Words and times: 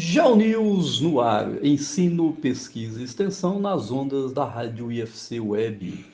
GeoNews 0.00 1.00
no 1.00 1.20
ar, 1.20 1.58
ensino, 1.60 2.32
pesquisa 2.32 3.00
e 3.00 3.04
extensão 3.04 3.58
nas 3.58 3.90
ondas 3.90 4.32
da 4.32 4.44
rádio 4.44 4.92
IFC 4.92 5.40
Web. 5.40 6.04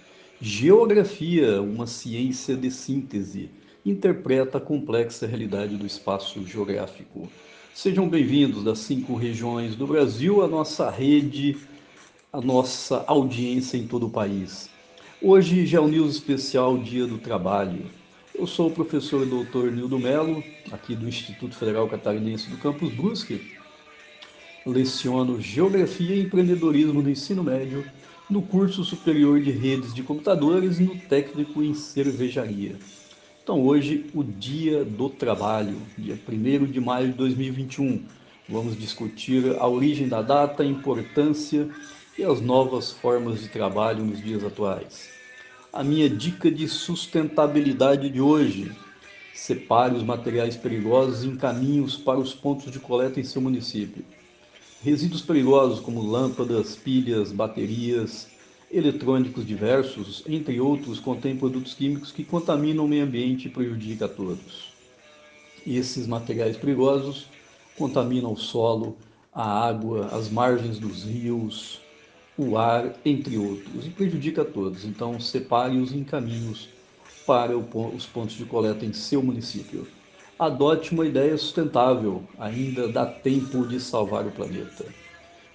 Geografia, 0.40 1.60
uma 1.60 1.86
ciência 1.86 2.56
de 2.56 2.70
síntese, 2.70 3.50
interpreta 3.84 4.56
a 4.56 4.60
complexa 4.60 5.26
realidade 5.26 5.76
do 5.76 5.84
espaço 5.84 6.46
geográfico. 6.46 7.28
Sejam 7.74 8.08
bem-vindos 8.08 8.64
das 8.64 8.78
cinco 8.78 9.16
regiões 9.16 9.76
do 9.76 9.86
Brasil, 9.86 10.42
a 10.42 10.48
nossa 10.48 10.88
rede, 10.88 11.58
a 12.32 12.40
nossa 12.40 13.04
audiência 13.06 13.76
em 13.76 13.86
todo 13.86 14.06
o 14.06 14.10
país. 14.10 14.70
Hoje, 15.20 15.66
GeoNews 15.66 16.14
especial 16.14 16.78
Dia 16.78 17.06
do 17.06 17.18
Trabalho. 17.18 17.84
Eu 18.34 18.46
sou 18.46 18.68
o 18.68 18.72
professor 18.72 19.26
Dr. 19.26 19.70
Nildo 19.70 19.98
Melo, 19.98 20.42
aqui 20.72 20.96
do 20.96 21.06
Instituto 21.06 21.54
Federal 21.54 21.86
Catarinense 21.86 22.48
do 22.48 22.56
Campus 22.56 22.90
Brusque, 22.94 23.62
leciono 24.66 25.40
Geografia 25.40 26.14
e 26.14 26.22
Empreendedorismo 26.22 27.02
no 27.02 27.10
Ensino 27.10 27.44
Médio 27.44 27.84
no 28.28 28.40
curso 28.40 28.82
superior 28.82 29.40
de 29.40 29.50
redes 29.50 29.92
de 29.92 30.02
computadores 30.02 30.78
no 30.78 30.96
técnico 30.96 31.62
em 31.62 31.74
cervejaria. 31.74 32.76
Então, 33.42 33.62
hoje, 33.62 34.06
o 34.14 34.24
Dia 34.24 34.82
do 34.84 35.10
Trabalho, 35.10 35.76
dia 35.98 36.18
1 36.26 36.64
de 36.64 36.80
maio 36.80 37.08
de 37.08 37.14
2021. 37.14 38.02
Vamos 38.48 38.78
discutir 38.78 39.54
a 39.58 39.68
origem 39.68 40.08
da 40.08 40.22
data, 40.22 40.62
a 40.62 40.66
importância 40.66 41.68
e 42.18 42.24
as 42.24 42.40
novas 42.40 42.90
formas 42.92 43.40
de 43.40 43.48
trabalho 43.48 44.02
nos 44.02 44.22
dias 44.22 44.42
atuais. 44.42 45.10
A 45.70 45.84
minha 45.84 46.08
dica 46.08 46.50
de 46.50 46.66
sustentabilidade 46.66 48.08
de 48.08 48.20
hoje: 48.20 48.72
separe 49.34 49.94
os 49.94 50.02
materiais 50.02 50.56
perigosos 50.56 51.24
em 51.24 51.36
caminhos 51.36 51.96
para 51.96 52.18
os 52.18 52.32
pontos 52.32 52.72
de 52.72 52.78
coleta 52.78 53.20
em 53.20 53.24
seu 53.24 53.42
município. 53.42 54.04
Resíduos 54.84 55.22
perigosos 55.22 55.80
como 55.80 56.02
lâmpadas, 56.02 56.76
pilhas, 56.76 57.32
baterias, 57.32 58.28
eletrônicos 58.70 59.46
diversos, 59.46 60.22
entre 60.28 60.60
outros, 60.60 61.00
contêm 61.00 61.38
produtos 61.38 61.72
químicos 61.72 62.12
que 62.12 62.22
contaminam 62.22 62.84
o 62.84 62.88
meio 62.88 63.04
ambiente 63.04 63.48
e 63.48 63.50
prejudicam 63.50 64.04
a 64.06 64.10
todos. 64.10 64.74
Esses 65.66 66.06
materiais 66.06 66.58
perigosos 66.58 67.28
contaminam 67.78 68.34
o 68.34 68.36
solo, 68.36 68.94
a 69.32 69.66
água, 69.66 70.08
as 70.08 70.28
margens 70.28 70.78
dos 70.78 71.04
rios, 71.04 71.80
o 72.36 72.58
ar, 72.58 72.94
entre 73.06 73.38
outros, 73.38 73.86
e 73.86 73.88
prejudica 73.88 74.42
a 74.42 74.44
todos. 74.44 74.84
Então, 74.84 75.18
separe-os 75.18 75.94
em 75.94 76.04
caminhos 76.04 76.68
para 77.26 77.56
os 77.56 78.04
pontos 78.04 78.36
de 78.36 78.44
coleta 78.44 78.84
em 78.84 78.92
seu 78.92 79.22
município 79.22 79.86
adote 80.38 80.92
uma 80.92 81.06
ideia 81.06 81.36
sustentável, 81.36 82.22
ainda 82.38 82.88
dá 82.88 83.06
tempo 83.06 83.66
de 83.66 83.80
salvar 83.80 84.26
o 84.26 84.30
planeta. 84.30 84.84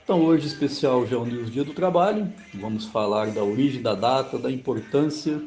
Então, 0.04 0.22
hoje, 0.22 0.48
especial 0.48 1.06
já 1.06 1.20
News 1.20 1.52
Dia 1.52 1.64
do 1.64 1.74
Trabalho, 1.74 2.32
vamos 2.56 2.86
falar 2.86 3.28
da 3.32 3.44
origem 3.44 3.82
da 3.82 3.94
data, 3.94 4.40
da 4.40 4.50
importância 4.50 5.40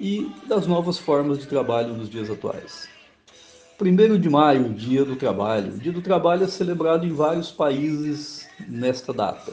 e 0.00 0.28
das 0.48 0.66
novas 0.66 0.98
formas 0.98 1.38
de 1.38 1.46
trabalho 1.46 1.94
nos 1.94 2.10
dias 2.10 2.28
atuais. 2.28 2.88
1 3.80 4.18
de 4.18 4.28
maio, 4.28 4.72
Dia 4.72 5.04
do 5.04 5.16
Trabalho. 5.16 5.74
O 5.74 5.78
Dia 5.78 5.92
do 5.92 6.02
Trabalho 6.02 6.44
é 6.44 6.48
celebrado 6.48 7.06
em 7.06 7.12
vários 7.12 7.50
países 7.50 8.48
nesta 8.68 9.12
data. 9.12 9.52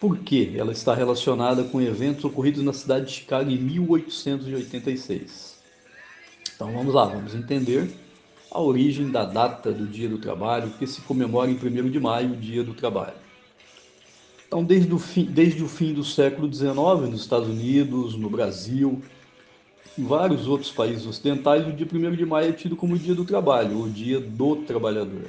Por 0.00 0.18
quê? 0.18 0.54
Ela 0.56 0.72
está 0.72 0.94
relacionada 0.94 1.64
com 1.64 1.80
eventos 1.80 2.24
ocorridos 2.24 2.62
na 2.62 2.72
cidade 2.72 3.06
de 3.06 3.12
Chicago 3.12 3.50
em 3.50 3.58
1886. 3.58 5.55
Então 6.56 6.72
vamos 6.72 6.94
lá, 6.94 7.04
vamos 7.04 7.34
entender 7.34 7.90
a 8.50 8.58
origem 8.58 9.10
da 9.10 9.26
data 9.26 9.70
do 9.70 9.86
Dia 9.86 10.08
do 10.08 10.16
Trabalho, 10.16 10.70
que 10.78 10.86
se 10.86 11.02
comemora 11.02 11.50
em 11.50 11.54
1 11.54 11.90
de 11.90 12.00
maio, 12.00 12.32
o 12.32 12.36
Dia 12.36 12.64
do 12.64 12.72
Trabalho. 12.72 13.12
Então, 14.46 14.64
desde 14.64 14.94
o 14.94 14.98
fim, 14.98 15.26
desde 15.26 15.62
o 15.62 15.68
fim 15.68 15.92
do 15.92 16.02
século 16.02 16.50
XIX, 16.50 17.10
nos 17.10 17.20
Estados 17.20 17.46
Unidos, 17.46 18.16
no 18.16 18.30
Brasil, 18.30 19.02
em 19.98 20.04
vários 20.04 20.46
outros 20.46 20.70
países 20.70 21.06
ocidentais, 21.06 21.66
o 21.66 21.72
dia 21.72 21.86
1 21.86 22.16
de 22.16 22.24
maio 22.24 22.48
é 22.48 22.52
tido 22.52 22.74
como 22.74 22.94
o 22.94 22.98
Dia 22.98 23.14
do 23.14 23.26
Trabalho, 23.26 23.82
o 23.82 23.90
Dia 23.90 24.18
do 24.18 24.56
Trabalhador. 24.56 25.26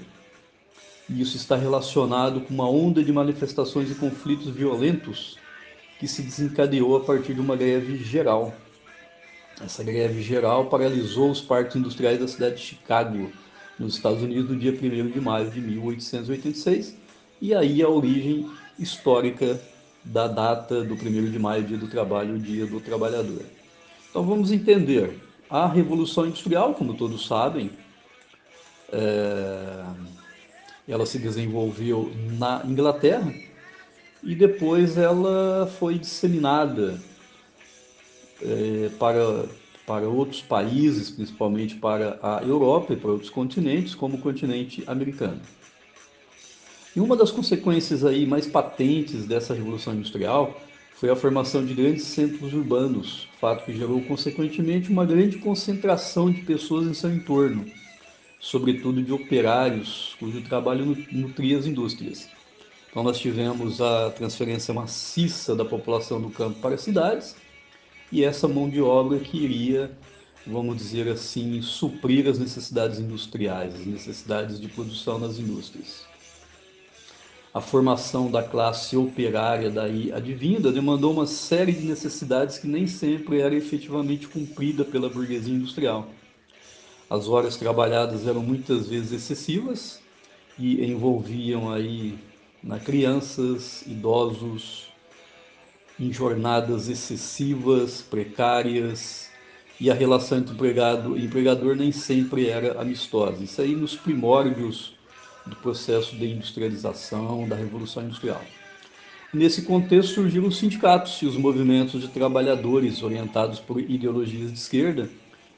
E 1.09 1.19
isso 1.19 1.35
está 1.35 1.57
relacionado 1.57 2.40
com 2.40 2.53
uma 2.53 2.69
onda 2.69 3.03
de 3.03 3.12
manifestações 3.12 3.91
e 3.91 3.96
conflitos 3.96 4.47
violentos 4.47 5.38
que 6.00 6.07
se 6.07 6.22
desencadeou 6.22 6.96
a 6.96 7.02
partir 7.02 7.34
de 7.34 7.41
uma 7.41 7.56
greve 7.57 7.97
geral 7.97 8.53
essa 9.63 9.84
greve 9.84 10.22
geral 10.22 10.68
paralisou 10.68 11.31
os 11.31 11.41
parques 11.41 11.75
industriais 11.75 12.19
da 12.19 12.28
cidade 12.28 12.56
de 12.56 12.62
Chicago, 12.62 13.31
nos 13.79 13.95
Estados 13.95 14.22
Unidos, 14.22 14.50
no 14.50 14.57
dia 14.57 14.72
1 14.72 15.09
de 15.09 15.22
maio 15.22 15.50
de 15.50 15.59
1886, 15.62 16.95
e 17.41 17.53
aí 17.53 17.81
a 17.81 17.90
origem 17.90 18.50
histórica 18.79 19.59
da 20.03 20.28
data 20.28 20.84
do 20.84 20.94
1 20.94 21.31
de 21.31 21.40
maio, 21.40 21.63
dia 21.63 21.78
do 21.78 21.88
trabalho, 21.88 22.40
dia 22.40 22.66
do 22.66 22.79
trabalhador. 22.79 23.44
Então 24.09 24.23
vamos 24.23 24.51
entender. 24.51 25.22
A 25.50 25.66
Revolução 25.66 26.25
Industrial, 26.25 26.73
como 26.73 26.94
todos 26.94 27.25
sabem, 27.25 27.72
é... 28.91 29.85
ela 30.88 31.06
se 31.06 31.17
desenvolveu 31.17 32.12
na 32.38 32.62
Inglaterra 32.66 33.34
e 34.22 34.35
depois 34.35 34.97
ela 34.97 35.72
foi 35.79 35.97
disseminada 35.97 37.00
é, 38.42 38.90
para, 39.00 39.46
para 39.86 40.08
outros 40.08 40.42
países, 40.42 41.09
principalmente 41.09 41.75
para 41.75 42.20
a 42.22 42.42
Europa 42.44 42.94
e 42.94 42.98
para 42.98 43.12
outros 43.12 43.30
continentes, 43.30 43.96
como 43.96 44.18
o 44.18 44.22
continente 44.22 44.84
americano. 44.88 45.40
E 46.96 47.00
uma 47.00 47.16
das 47.16 47.31
consequências 47.31 48.03
aí 48.03 48.26
mais 48.26 48.47
patentes 48.47 49.26
dessa 49.26 49.53
revolução 49.53 49.94
industrial 49.94 50.59
foi 50.96 51.12
a 51.12 51.16
formação 51.16 51.64
de 51.64 51.76
grandes 51.76 52.06
centros 52.06 52.53
urbanos, 52.53 53.28
fato 53.40 53.66
que 53.66 53.78
gerou 53.78 54.02
consequentemente 54.02 54.90
uma 54.90 55.06
grande 55.06 55.38
concentração 55.38 56.31
de 56.31 56.42
pessoas 56.42 56.88
em 56.88 56.94
seu 56.96 57.14
entorno, 57.14 57.66
sobretudo 58.40 59.03
de 59.03 59.14
operários 59.14 60.16
cujo 60.20 60.42
trabalho 60.42 60.97
nutria 61.12 61.59
as 61.59 61.68
indústrias. 61.68 62.28
Então 62.90 63.03
nós 63.03 63.20
tivemos 63.20 63.80
a 63.80 64.09
transferência 64.09 64.74
maciça 64.74 65.56
da 65.56 65.64
população 65.64 66.20
do 66.20 66.31
campo 66.31 66.59
para 66.59 66.74
as 66.74 66.81
cidades 66.81 67.36
e 68.12 68.23
essa 68.23 68.47
mão 68.47 68.69
de 68.69 68.81
obra 68.81 69.19
que 69.19 69.38
iria, 69.38 69.91
vamos 70.45 70.78
dizer 70.78 71.07
assim, 71.09 71.62
suprir 71.62 72.28
as 72.28 72.40
necessidades 72.40 73.00
industriais, 73.00 73.75
as 73.75 73.85
necessidades 73.85 74.59
de 74.59 74.68
produção 74.68 75.19
nas 75.19 75.38
indústrias. 75.38 76.06
A 77.53 77.59
formação 77.59 78.29
da 78.29 78.44
classe 78.44 78.96
operária 78.96 79.69
daí 79.69 80.12
advinda 80.12 80.72
demandou 80.72 81.12
uma 81.12 81.25
série 81.25 81.72
de 81.72 81.85
necessidades 81.85 82.57
que 82.59 82.67
nem 82.67 82.85
sempre 82.85 83.40
era 83.40 83.56
efetivamente 83.56 84.28
cumprida 84.28 84.85
pela 84.85 85.09
burguesia 85.09 85.56
industrial. 85.56 86.07
As 87.09 87.28
horas 87.28 87.57
trabalhadas 87.57 88.28
eram 88.28 88.41
muitas 88.41 88.88
vezes 88.88 89.12
excessivas 89.12 90.00
e 90.59 90.85
envolviam 90.85 91.72
aí 91.72 92.17
na 92.62 92.79
crianças, 92.79 93.81
idosos, 93.88 94.90
em 96.00 96.12
jornadas 96.12 96.90
excessivas, 96.90 98.02
precárias, 98.02 99.28
e 99.80 99.91
a 99.91 99.94
relação 99.94 100.40
entre 100.40 100.53
empregado 100.53 101.18
e 101.18 101.25
empregador 101.25 101.75
nem 101.75 101.91
sempre 101.91 102.47
era 102.47 102.80
amistosa. 102.81 103.44
Isso 103.44 103.62
aí 103.62 103.75
nos 103.75 103.96
primórdios 103.96 104.94
do 105.46 105.56
processo 105.56 106.16
de 106.16 106.25
industrialização, 106.28 107.47
da 107.47 107.56
Revolução 107.56 108.03
Industrial. 108.03 108.41
Nesse 109.34 109.63
contexto 109.63 110.16
surgiram 110.16 110.47
os 110.47 110.58
sindicatos 110.58 111.22
e 111.22 111.25
os 111.25 111.38
movimentos 111.38 112.02
de 112.02 112.08
trabalhadores 112.08 113.03
orientados 113.03 113.59
por 113.59 113.79
ideologias 113.79 114.52
de 114.52 114.58
esquerda, 114.58 115.09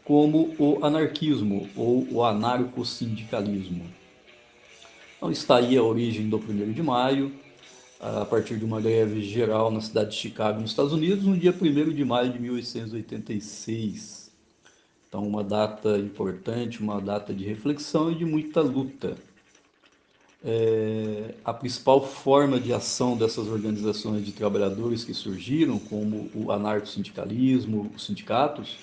como 0.03 0.55
o 0.57 0.83
anarquismo 0.83 1.69
ou 1.75 2.05
o 2.11 2.23
anarcossindicalismo. 2.23 3.85
Então 5.17 5.31
está 5.31 5.57
aí 5.57 5.77
a 5.77 5.83
origem 5.83 6.27
do 6.27 6.37
1 6.37 6.71
de 6.71 6.81
maio, 6.81 7.31
a 7.99 8.23
partir 8.23 8.57
de 8.57 8.63
uma 8.63 8.79
greve 8.79 9.21
geral 9.21 9.69
na 9.69 9.81
cidade 9.81 10.11
de 10.11 10.15
Chicago, 10.15 10.61
nos 10.61 10.69
Estados 10.71 10.93
Unidos, 10.93 11.25
no 11.25 11.37
dia 11.37 11.53
1 11.53 11.93
de 11.93 12.05
maio 12.05 12.31
de 12.31 12.39
1886. 12.39 14.31
Então, 15.07 15.27
uma 15.27 15.43
data 15.43 15.97
importante, 15.97 16.79
uma 16.81 17.01
data 17.01 17.33
de 17.33 17.43
reflexão 17.43 18.09
e 18.11 18.15
de 18.15 18.23
muita 18.23 18.61
luta. 18.61 19.17
É, 20.41 21.33
a 21.43 21.53
principal 21.53 22.07
forma 22.07 22.57
de 22.57 22.71
ação 22.71 23.17
dessas 23.17 23.49
organizações 23.49 24.25
de 24.25 24.31
trabalhadores 24.31 25.03
que 25.03 25.13
surgiram, 25.13 25.77
como 25.77 26.31
o 26.33 26.53
anarco-sindicalismo, 26.53 27.91
os 27.93 28.05
sindicatos, 28.05 28.77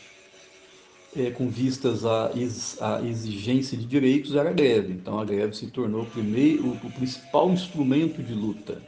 é, 1.16 1.30
com 1.30 1.48
vistas 1.48 2.04
à, 2.04 2.32
ex, 2.34 2.76
exigência 3.02 3.78
de 3.78 3.86
direitos, 3.86 4.34
era 4.34 4.50
a 4.50 4.52
greve. 4.52 4.92
Então, 4.92 5.18
a 5.18 5.24
greve 5.24 5.56
se 5.56 5.68
tornou 5.68 6.02
o, 6.02 6.06
primeiro, 6.06 6.68
o 6.68 6.90
principal 6.92 7.50
instrumento 7.50 8.22
de 8.22 8.34
luta 8.34 8.82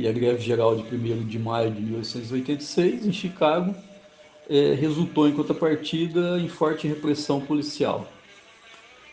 e 0.00 0.08
a 0.08 0.12
greve 0.12 0.40
geral 0.40 0.74
de 0.74 0.82
1 0.82 1.26
de 1.26 1.38
maio 1.38 1.70
de 1.70 1.82
1886, 1.82 3.04
em 3.04 3.12
Chicago, 3.12 3.74
é, 4.48 4.72
resultou, 4.72 5.28
em 5.28 5.32
contrapartida, 5.32 6.40
em 6.40 6.48
forte 6.48 6.88
repressão 6.88 7.38
policial. 7.38 8.10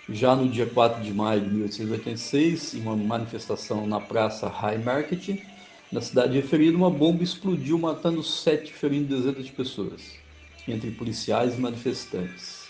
Já 0.09 0.33
no 0.33 0.47
dia 0.47 0.65
4 0.65 1.03
de 1.03 1.13
maio 1.13 1.41
de 1.41 1.49
1886, 1.49 2.75
em 2.75 2.81
uma 2.83 2.95
manifestação 2.95 3.85
na 3.85 3.99
Praça 3.99 4.47
High 4.47 4.77
Market, 4.77 5.37
na 5.91 5.99
cidade 5.99 6.35
referida, 6.35 6.77
uma 6.77 6.89
bomba 6.89 7.21
explodiu, 7.21 7.77
matando 7.77 8.23
sete, 8.23 8.71
ferindo 8.71 9.13
dezenas 9.13 9.45
de 9.45 9.51
pessoas, 9.51 10.13
entre 10.65 10.89
policiais 10.91 11.57
e 11.57 11.59
manifestantes. 11.59 12.65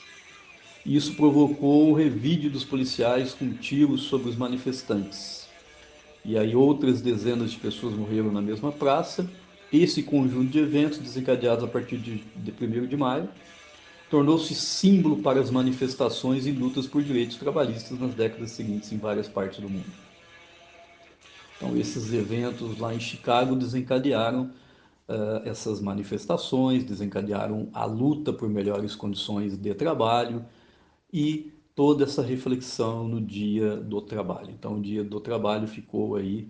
Isso 0.84 1.14
provocou 1.14 1.92
o 1.92 1.94
revide 1.94 2.50
dos 2.50 2.64
policiais 2.64 3.36
com 3.36 3.54
tiros 3.54 4.04
sobre 4.04 4.30
os 4.30 4.36
manifestantes. 4.36 5.47
E 6.28 6.38
aí 6.38 6.54
outras 6.54 7.02
dezenas 7.02 7.52
de 7.52 7.58
pessoas 7.58 7.96
morreram 7.96 8.30
na 8.30 8.42
mesma 8.42 8.70
praça. 8.70 9.26
Esse 9.72 10.04
conjunto 10.04 10.52
de 10.52 10.60
eventos, 10.60 10.98
desencadeados 10.98 11.64
a 11.64 11.68
partir 11.70 11.98
de, 11.98 12.18
de 12.36 12.52
1 12.52 12.86
de 12.86 12.98
maio, 12.98 13.30
tornou-se 14.10 14.54
símbolo 14.54 15.22
para 15.22 15.40
as 15.40 15.50
manifestações 15.50 16.46
e 16.46 16.52
lutas 16.52 16.86
por 16.86 17.02
direitos 17.02 17.38
trabalhistas 17.38 17.98
nas 17.98 18.14
décadas 18.14 18.52
seguintes 18.52 18.92
em 18.92 18.98
várias 18.98 19.30
partes 19.30 19.62
do 19.62 19.70
mundo. 19.70 19.86
Então, 21.56 21.78
esses 21.78 22.12
eventos 22.12 22.78
lá 22.78 22.94
em 22.94 23.00
Chicago 23.00 23.56
desencadearam 23.56 24.52
uh, 25.08 25.48
essas 25.48 25.80
manifestações, 25.80 26.84
desencadearam 26.84 27.70
a 27.74 27.86
luta 27.86 28.34
por 28.34 28.50
melhores 28.50 28.96
condições 28.96 29.58
de 29.58 29.74
trabalho 29.74 30.46
e 31.12 31.54
toda 31.78 32.06
essa 32.06 32.24
reflexão 32.24 33.08
no 33.08 33.22
Dia 33.22 33.78
do 33.78 34.02
Trabalho. 34.02 34.50
Então, 34.50 34.80
o 34.80 34.82
Dia 34.82 35.04
do 35.04 35.20
Trabalho 35.20 35.68
ficou 35.68 36.16
aí 36.16 36.48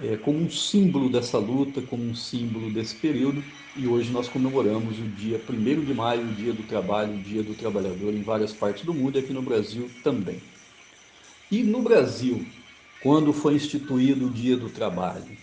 é, 0.00 0.16
como 0.16 0.38
um 0.38 0.50
símbolo 0.50 1.10
dessa 1.10 1.36
luta, 1.36 1.82
como 1.82 2.02
um 2.02 2.14
símbolo 2.14 2.72
desse 2.72 2.96
período, 2.96 3.44
e 3.76 3.86
hoje 3.86 4.10
nós 4.10 4.30
comemoramos 4.30 4.98
o 4.98 5.02
dia 5.08 5.38
1 5.46 5.84
de 5.84 5.92
maio, 5.92 6.22
o 6.22 6.32
Dia 6.32 6.54
do 6.54 6.62
Trabalho, 6.62 7.12
o 7.12 7.22
Dia 7.22 7.42
do 7.42 7.52
Trabalhador, 7.52 8.14
em 8.14 8.22
várias 8.22 8.54
partes 8.54 8.82
do 8.82 8.94
mundo 8.94 9.16
e 9.16 9.18
aqui 9.18 9.32
no 9.34 9.42
Brasil 9.42 9.90
também. 10.02 10.40
E 11.52 11.62
no 11.62 11.82
Brasil, 11.82 12.46
quando 13.02 13.34
foi 13.34 13.56
instituído 13.56 14.28
o 14.28 14.30
Dia 14.30 14.56
do 14.56 14.70
Trabalho? 14.70 15.36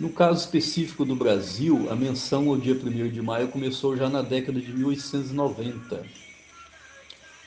No 0.00 0.08
caso 0.08 0.40
específico 0.40 1.04
do 1.04 1.14
Brasil, 1.14 1.86
a 1.90 1.94
menção 1.94 2.48
ao 2.48 2.56
dia 2.56 2.72
1 2.72 3.10
de 3.10 3.20
maio 3.20 3.48
começou 3.48 3.94
já 3.94 4.08
na 4.08 4.22
década 4.22 4.58
de 4.58 4.72
1890, 4.72 6.27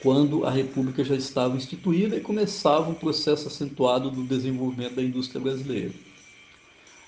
quando 0.01 0.45
a 0.45 0.51
República 0.51 1.03
já 1.03 1.15
estava 1.15 1.55
instituída 1.55 2.15
e 2.15 2.21
começava 2.21 2.89
um 2.89 2.95
processo 2.95 3.47
acentuado 3.47 4.09
do 4.09 4.23
desenvolvimento 4.23 4.95
da 4.95 5.03
indústria 5.03 5.41
brasileira 5.41 5.91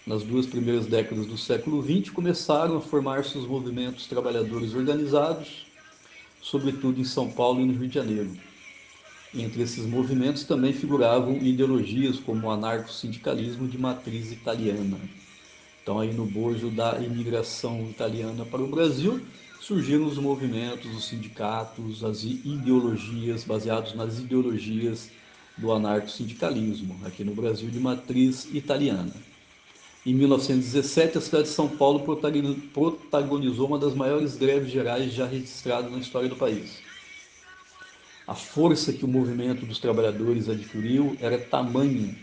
nas 0.06 0.22
duas 0.22 0.46
primeiras 0.46 0.86
décadas 0.86 1.26
do 1.26 1.38
século 1.38 1.82
XX, 1.82 2.10
começaram 2.10 2.78
a 2.78 2.82
formar-se 2.82 3.38
os 3.38 3.48
movimentos 3.48 4.06
trabalhadores 4.06 4.74
organizados, 4.74 5.66
sobretudo 6.42 7.00
em 7.00 7.06
São 7.06 7.32
Paulo 7.32 7.62
e 7.62 7.66
no 7.66 7.74
Rio 7.74 7.88
de 7.88 7.96
Janeiro. 7.96 8.32
Entre 9.34 9.64
esses 9.64 9.86
movimentos 9.86 10.44
também 10.44 10.74
figuravam 10.74 11.38
ideologias 11.38 12.20
como 12.20 12.48
o 12.48 12.52
anarco-sindicalismo 12.52 13.68
de 13.68 13.78
matriz 13.78 14.32
italiana. 14.32 15.00
Então, 15.82 16.00
aí 16.00 16.14
no 16.14 16.26
bojo 16.26 16.70
da 16.70 17.00
imigração 17.00 17.90
italiana 17.90 18.46
para 18.46 18.62
o 18.62 18.68
Brasil, 18.68 19.22
surgiram 19.66 20.06
os 20.06 20.18
movimentos, 20.18 20.94
os 20.94 21.06
sindicatos, 21.06 22.04
as 22.04 22.24
ideologias, 22.24 23.46
baseados 23.46 23.96
nas 23.96 24.20
ideologias 24.20 25.10
do 25.58 25.72
anarco-sindicalismo, 25.72 27.00
aqui 27.06 27.24
no 27.24 27.34
Brasil 27.34 27.70
de 27.70 27.80
matriz 27.80 28.46
italiana. 28.54 29.14
Em 30.06 30.14
1917, 30.14 31.18
a 31.18 31.22
cidade 31.22 31.44
de 31.44 31.54
São 31.54 31.70
Paulo 31.70 32.02
protagonizou 32.74 33.68
uma 33.68 33.80
das 33.80 33.96
maiores 33.96 34.36
greves 34.36 34.70
gerais 34.70 35.14
já 35.14 35.26
registradas 35.26 35.90
na 35.90 36.00
história 36.00 36.28
do 36.28 36.36
país. 36.36 36.80
A 38.28 38.36
força 38.36 38.92
que 38.92 39.06
o 39.06 39.08
movimento 39.08 39.66
dos 39.66 39.80
trabalhadores 39.80 40.50
adquiriu 40.50 41.16
era 41.22 41.38
tamanha 41.38 42.14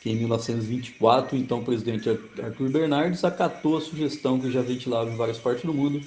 que, 0.00 0.08
em 0.08 0.16
1924, 0.16 1.36
o 1.36 1.38
então 1.38 1.62
presidente 1.62 2.08
Arthur 2.08 2.70
Bernardes 2.70 3.24
acatou 3.24 3.76
a 3.76 3.80
sugestão 3.82 4.40
que 4.40 4.50
já 4.50 4.62
ventilava 4.62 5.10
em 5.10 5.16
várias 5.16 5.38
partes 5.38 5.66
do 5.66 5.74
mundo 5.74 6.00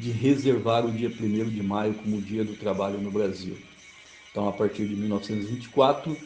de 0.00 0.10
reservar 0.10 0.86
o 0.86 0.90
dia 0.90 1.10
1 1.10 1.50
de 1.50 1.62
maio 1.62 1.92
como 1.94 2.22
Dia 2.22 2.42
do 2.42 2.54
Trabalho 2.54 2.98
no 2.98 3.10
Brasil. 3.10 3.56
Então, 4.30 4.48
a 4.48 4.52
partir 4.52 4.88
de 4.88 4.96
1924, 4.96 6.16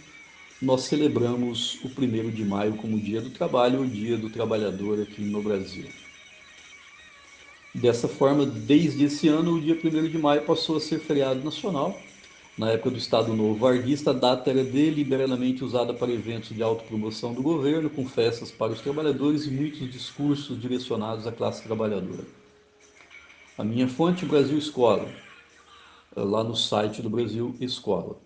nós 0.62 0.82
celebramos 0.82 1.80
o 1.82 1.88
1 1.88 2.30
de 2.30 2.44
maio 2.44 2.74
como 2.74 3.00
Dia 3.00 3.20
do 3.20 3.30
Trabalho, 3.30 3.82
o 3.82 3.86
Dia 3.86 4.16
do 4.16 4.30
Trabalhador 4.30 5.02
aqui 5.02 5.22
no 5.22 5.42
Brasil. 5.42 5.86
Dessa 7.74 8.06
forma, 8.06 8.46
desde 8.46 9.04
esse 9.04 9.26
ano, 9.26 9.54
o 9.54 9.60
dia 9.60 9.74
1 9.74 10.08
de 10.08 10.16
maio 10.16 10.42
passou 10.42 10.76
a 10.76 10.80
ser 10.80 11.00
feriado 11.00 11.42
nacional. 11.42 12.00
Na 12.56 12.70
época 12.70 12.90
do 12.90 12.98
Estado 12.98 13.34
Novo 13.34 13.56
Varguista, 13.56 14.10
a 14.10 14.14
data 14.14 14.48
era 14.48 14.62
deliberadamente 14.62 15.64
usada 15.64 15.92
para 15.92 16.12
eventos 16.12 16.54
de 16.54 16.62
autopromoção 16.62 17.34
do 17.34 17.42
governo, 17.42 17.90
com 17.90 18.06
festas 18.06 18.52
para 18.52 18.70
os 18.70 18.80
trabalhadores 18.80 19.46
e 19.46 19.50
muitos 19.50 19.90
discursos 19.90 20.60
direcionados 20.60 21.26
à 21.26 21.32
classe 21.32 21.64
trabalhadora. 21.64 22.44
A 23.56 23.64
minha 23.64 23.88
fonte, 23.88 24.26
Brasil 24.26 24.58
Escola, 24.58 25.08
lá 26.16 26.42
no 26.42 26.56
site 26.56 27.00
do 27.00 27.10
Brasil 27.10 27.54
Escola 27.60 28.20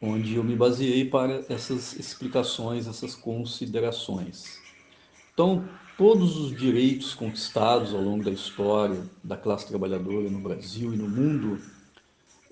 onde 0.00 0.34
eu 0.34 0.44
me 0.44 0.54
baseei 0.54 1.04
para 1.04 1.44
essas 1.48 1.94
explicações, 1.96 2.86
essas 2.86 3.14
considerações. 3.14 4.60
Então, 5.32 5.68
todos 5.96 6.36
os 6.36 6.56
direitos 6.56 7.14
conquistados 7.14 7.94
ao 7.94 8.00
longo 8.00 8.24
da 8.24 8.30
história 8.30 9.02
da 9.22 9.36
classe 9.36 9.66
trabalhadora 9.66 10.28
no 10.28 10.40
Brasil 10.40 10.92
e 10.92 10.96
no 10.96 11.08
mundo 11.08 11.60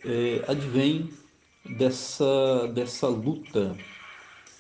é, 0.04 0.44
advêm 0.48 1.10
dessa, 1.76 2.66
dessa 2.68 3.08
luta, 3.08 3.76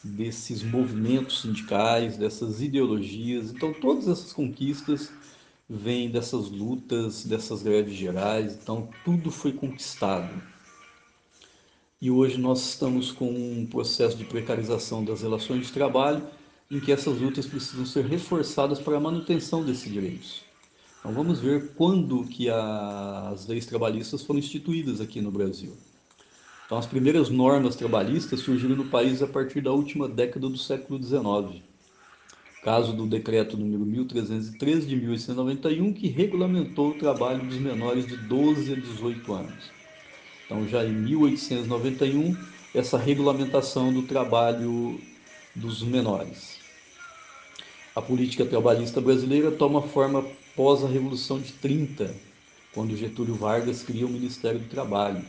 desses 0.02 0.62
movimentos 0.62 1.40
sindicais, 1.40 2.16
dessas 2.16 2.60
ideologias. 2.60 3.50
Então, 3.50 3.72
todas 3.72 4.08
essas 4.08 4.32
conquistas 4.32 5.10
vêm 5.68 6.10
dessas 6.10 6.50
lutas, 6.50 7.24
dessas 7.24 7.62
greves 7.62 7.94
gerais. 7.94 8.58
Então, 8.60 8.88
tudo 9.04 9.30
foi 9.30 9.52
conquistado 9.52 10.30
e 12.04 12.10
hoje 12.10 12.36
nós 12.36 12.60
estamos 12.68 13.10
com 13.10 13.30
um 13.30 13.64
processo 13.64 14.14
de 14.14 14.24
precarização 14.24 15.02
das 15.02 15.22
relações 15.22 15.66
de 15.66 15.72
trabalho 15.72 16.22
em 16.70 16.78
que 16.78 16.92
essas 16.92 17.18
lutas 17.18 17.46
precisam 17.46 17.86
ser 17.86 18.04
reforçadas 18.04 18.78
para 18.78 18.98
a 18.98 19.00
manutenção 19.00 19.64
desses 19.64 19.90
direitos. 19.90 20.42
Então 21.00 21.14
vamos 21.14 21.40
ver 21.40 21.72
quando 21.74 22.22
que 22.24 22.50
as 22.50 23.46
leis 23.46 23.64
trabalhistas 23.64 24.20
foram 24.20 24.38
instituídas 24.38 25.00
aqui 25.00 25.22
no 25.22 25.30
Brasil. 25.30 25.74
Então 26.66 26.76
as 26.76 26.84
primeiras 26.84 27.30
normas 27.30 27.74
trabalhistas 27.74 28.40
surgiram 28.40 28.76
no 28.76 28.90
país 28.90 29.22
a 29.22 29.26
partir 29.26 29.62
da 29.62 29.72
última 29.72 30.06
década 30.06 30.46
do 30.46 30.58
século 30.58 31.02
XIX. 31.02 31.62
Caso 32.64 32.94
do 32.94 33.06
decreto 33.06 33.58
número 33.58 33.84
1313 33.84 34.86
de 34.86 34.96
1891 34.96 35.92
que 35.92 36.08
regulamentou 36.08 36.92
o 36.92 36.94
trabalho 36.94 37.44
dos 37.44 37.58
menores 37.58 38.06
de 38.06 38.16
12 38.16 38.72
a 38.72 38.76
18 38.76 39.32
anos. 39.34 39.70
Então, 40.46 40.66
já 40.66 40.82
em 40.82 40.92
1891, 40.92 42.34
essa 42.74 42.96
regulamentação 42.96 43.92
do 43.92 44.02
trabalho 44.04 44.98
dos 45.54 45.82
menores. 45.82 46.58
A 47.94 48.00
política 48.00 48.46
trabalhista 48.46 48.98
brasileira 48.98 49.50
toma 49.50 49.82
forma 49.82 50.24
pós 50.56 50.82
a 50.82 50.88
Revolução 50.88 51.38
de 51.38 51.52
30, 51.52 52.14
quando 52.72 52.96
Getúlio 52.96 53.34
Vargas 53.34 53.82
cria 53.82 54.06
o 54.06 54.10
Ministério 54.10 54.58
do 54.58 54.68
Trabalho, 54.70 55.22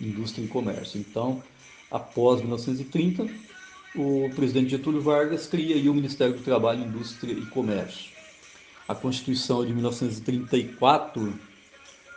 Indústria 0.00 0.44
e 0.44 0.48
Comércio. 0.48 1.00
Então, 1.00 1.42
após 1.90 2.40
1930, 2.40 3.26
o 3.94 4.30
presidente 4.34 4.70
Getúlio 4.70 5.00
Vargas 5.00 5.46
cria 5.46 5.90
o 5.90 5.94
Ministério 5.94 6.34
do 6.34 6.42
Trabalho, 6.42 6.84
Indústria 6.84 7.32
e 7.32 7.46
Comércio. 7.46 8.10
A 8.86 8.94
Constituição 8.94 9.64
de 9.64 9.72
1934 9.72 11.38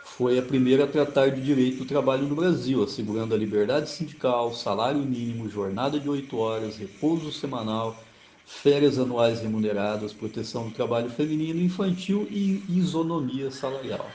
foi 0.04 0.38
a 0.38 0.42
primeira 0.42 0.84
a 0.84 0.86
tratar 0.86 1.30
de 1.30 1.40
direito 1.40 1.78
do 1.78 1.84
trabalho 1.84 2.26
no 2.26 2.34
Brasil, 2.34 2.82
assegurando 2.82 3.34
a 3.34 3.38
liberdade 3.38 3.90
sindical, 3.90 4.52
salário 4.54 5.00
mínimo, 5.00 5.48
jornada 5.48 5.98
de 5.98 6.08
oito 6.08 6.36
horas, 6.36 6.76
repouso 6.76 7.32
semanal, 7.32 7.96
férias 8.44 8.98
anuais 8.98 9.40
remuneradas, 9.40 10.12
proteção 10.12 10.68
do 10.68 10.74
trabalho 10.74 11.10
feminino 11.10 11.60
infantil 11.60 12.26
e 12.30 12.62
isonomia 12.68 13.50
salarial. 13.50 14.10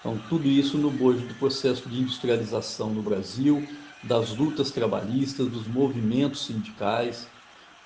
Então, 0.00 0.18
tudo 0.28 0.48
isso 0.48 0.78
no 0.78 0.90
bojo 0.90 1.26
do 1.26 1.34
processo 1.34 1.88
de 1.88 2.00
industrialização 2.00 2.90
no 2.90 3.02
Brasil, 3.02 3.66
das 4.02 4.36
lutas 4.36 4.70
trabalhistas, 4.70 5.48
dos 5.48 5.66
movimentos 5.66 6.46
sindicais. 6.46 7.26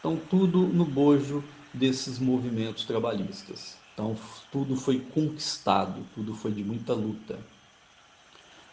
Então, 0.00 0.16
tudo 0.16 0.66
no 0.66 0.85
bojo 0.85 1.44
desses 1.75 2.18
movimentos 2.18 2.85
trabalhistas. 2.85 3.76
Então, 3.92 4.16
tudo 4.50 4.76
foi 4.76 5.00
conquistado, 5.00 6.06
tudo 6.14 6.35
foi 6.35 6.52
de 6.52 6.62
muita 6.62 6.94
luta. 6.94 7.38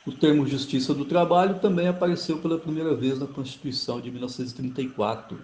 O 0.05 0.11
termo 0.11 0.45
justiça 0.45 0.93
do 0.93 1.05
trabalho 1.05 1.59
também 1.59 1.87
apareceu 1.87 2.37
pela 2.39 2.59
primeira 2.59 2.93
vez 2.93 3.19
na 3.19 3.25
Constituição 3.25 4.01
de 4.01 4.11
1934 4.11 5.39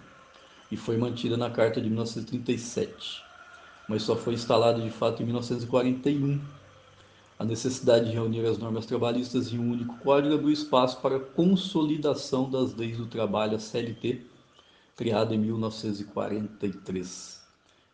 e 0.70 0.76
foi 0.76 0.98
mantida 0.98 1.38
na 1.38 1.50
Carta 1.50 1.80
de 1.80 1.88
1937, 1.88 3.24
mas 3.88 4.04
só 4.04 4.18
foi 4.18 4.34
instalado 4.34 4.82
de 4.82 4.90
fato 4.90 5.22
em 5.24 5.26
1941. 5.26 6.59
A 7.40 7.46
necessidade 7.46 8.08
de 8.08 8.12
reunir 8.12 8.46
as 8.46 8.58
normas 8.58 8.86
trabalhistas 8.86 9.54
em 9.54 9.58
um 9.58 9.72
único 9.72 9.98
código 10.00 10.36
abriu 10.36 10.52
espaço 10.52 11.02
para 11.02 11.16
a 11.16 11.22
consolidação 11.22 12.50
das 12.50 12.76
leis 12.76 12.98
do 12.98 13.08
trabalho, 13.08 13.56
a 13.56 13.60
CLT, 13.60 14.26
criada 14.94 15.34
em 15.34 15.38
1943. 15.38 17.42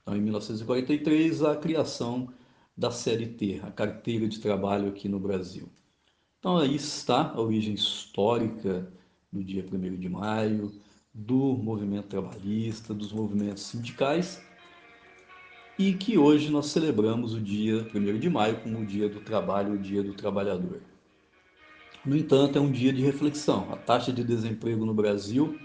Então, 0.02 0.18
em 0.18 0.22
1943, 0.22 1.44
a 1.44 1.56
criação 1.56 2.28
da 2.76 2.90
CLT, 2.90 3.62
a 3.64 3.70
carteira 3.70 4.28
de 4.28 4.40
trabalho 4.40 4.90
aqui 4.90 5.08
no 5.08 5.20
Brasil. 5.20 5.70
Então, 6.40 6.58
aí 6.58 6.74
está 6.74 7.32
a 7.32 7.40
origem 7.40 7.76
histórica 7.76 8.92
do 9.32 9.44
dia 9.44 9.64
1 9.64 10.00
de 10.00 10.10
maio, 10.10 10.72
do 11.14 11.56
movimento 11.56 12.08
trabalhista, 12.08 12.96
dos 12.96 13.12
movimentos 13.12 13.62
sindicais, 13.62 14.42
e 15.78 15.94
que 15.94 16.18
hoje 16.18 16.50
nós 16.50 16.68
celebramos 16.68 17.34
o 17.34 17.42
dia 17.42 17.86
1 17.94 18.20
de 18.20 18.30
maio 18.30 18.62
como 18.62 18.80
o 18.80 18.86
dia 18.86 19.10
do 19.10 19.20
trabalho, 19.20 19.74
o 19.74 19.78
dia 19.78 20.02
do 20.02 20.14
trabalhador. 20.14 20.80
No 22.06 22.16
entanto, 22.16 22.58
é 22.58 22.62
um 22.62 22.72
dia 22.72 22.94
de 22.94 23.02
reflexão. 23.02 23.68
A 23.72 23.76
taxa 23.76 24.14
de 24.14 24.24
desemprego 24.24 24.86
no 24.86 24.94
Brasil 24.94 25.60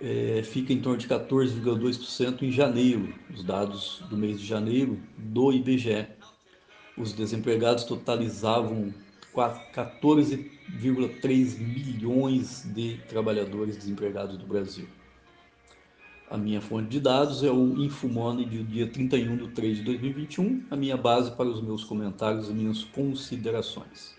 é, 0.00 0.42
fica 0.42 0.72
em 0.72 0.80
torno 0.80 0.98
de 0.98 1.06
14,2% 1.06 2.42
em 2.42 2.50
janeiro, 2.50 3.14
os 3.32 3.44
dados 3.44 4.02
do 4.10 4.16
mês 4.16 4.40
de 4.40 4.46
janeiro 4.46 5.00
do 5.16 5.52
IBGE. 5.52 6.08
Os 6.98 7.12
desempregados 7.12 7.84
totalizavam 7.84 8.92
14,3 9.34 11.58
milhões 11.58 12.64
de 12.74 12.98
trabalhadores 13.08 13.76
desempregados 13.76 14.36
do 14.36 14.46
Brasil. 14.46 14.88
A 16.28 16.36
minha 16.36 16.60
fonte 16.60 16.88
de 16.88 16.98
dados 16.98 17.44
é 17.44 17.50
o 17.52 17.80
Infomoney 17.80 18.44
do 18.46 18.64
dia 18.64 18.88
31 18.88 19.36
de 19.36 19.48
3 19.50 19.76
de 19.76 19.84
2021, 19.84 20.64
a 20.68 20.74
minha 20.74 20.96
base 20.96 21.30
para 21.30 21.48
os 21.48 21.62
meus 21.62 21.84
comentários 21.84 22.48
e 22.48 22.52
minhas 22.52 22.82
considerações. 22.82 24.16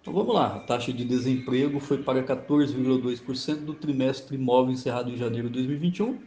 Então 0.00 0.14
vamos 0.14 0.34
lá, 0.34 0.56
a 0.56 0.60
taxa 0.60 0.90
de 0.90 1.04
desemprego 1.04 1.78
foi 1.80 1.98
para 1.98 2.24
14,2% 2.24 3.56
do 3.56 3.74
trimestre 3.74 4.36
imóvel 4.36 4.72
encerrado 4.72 5.10
em 5.10 5.16
janeiro 5.18 5.48
de 5.48 5.54
2021, 5.54 6.18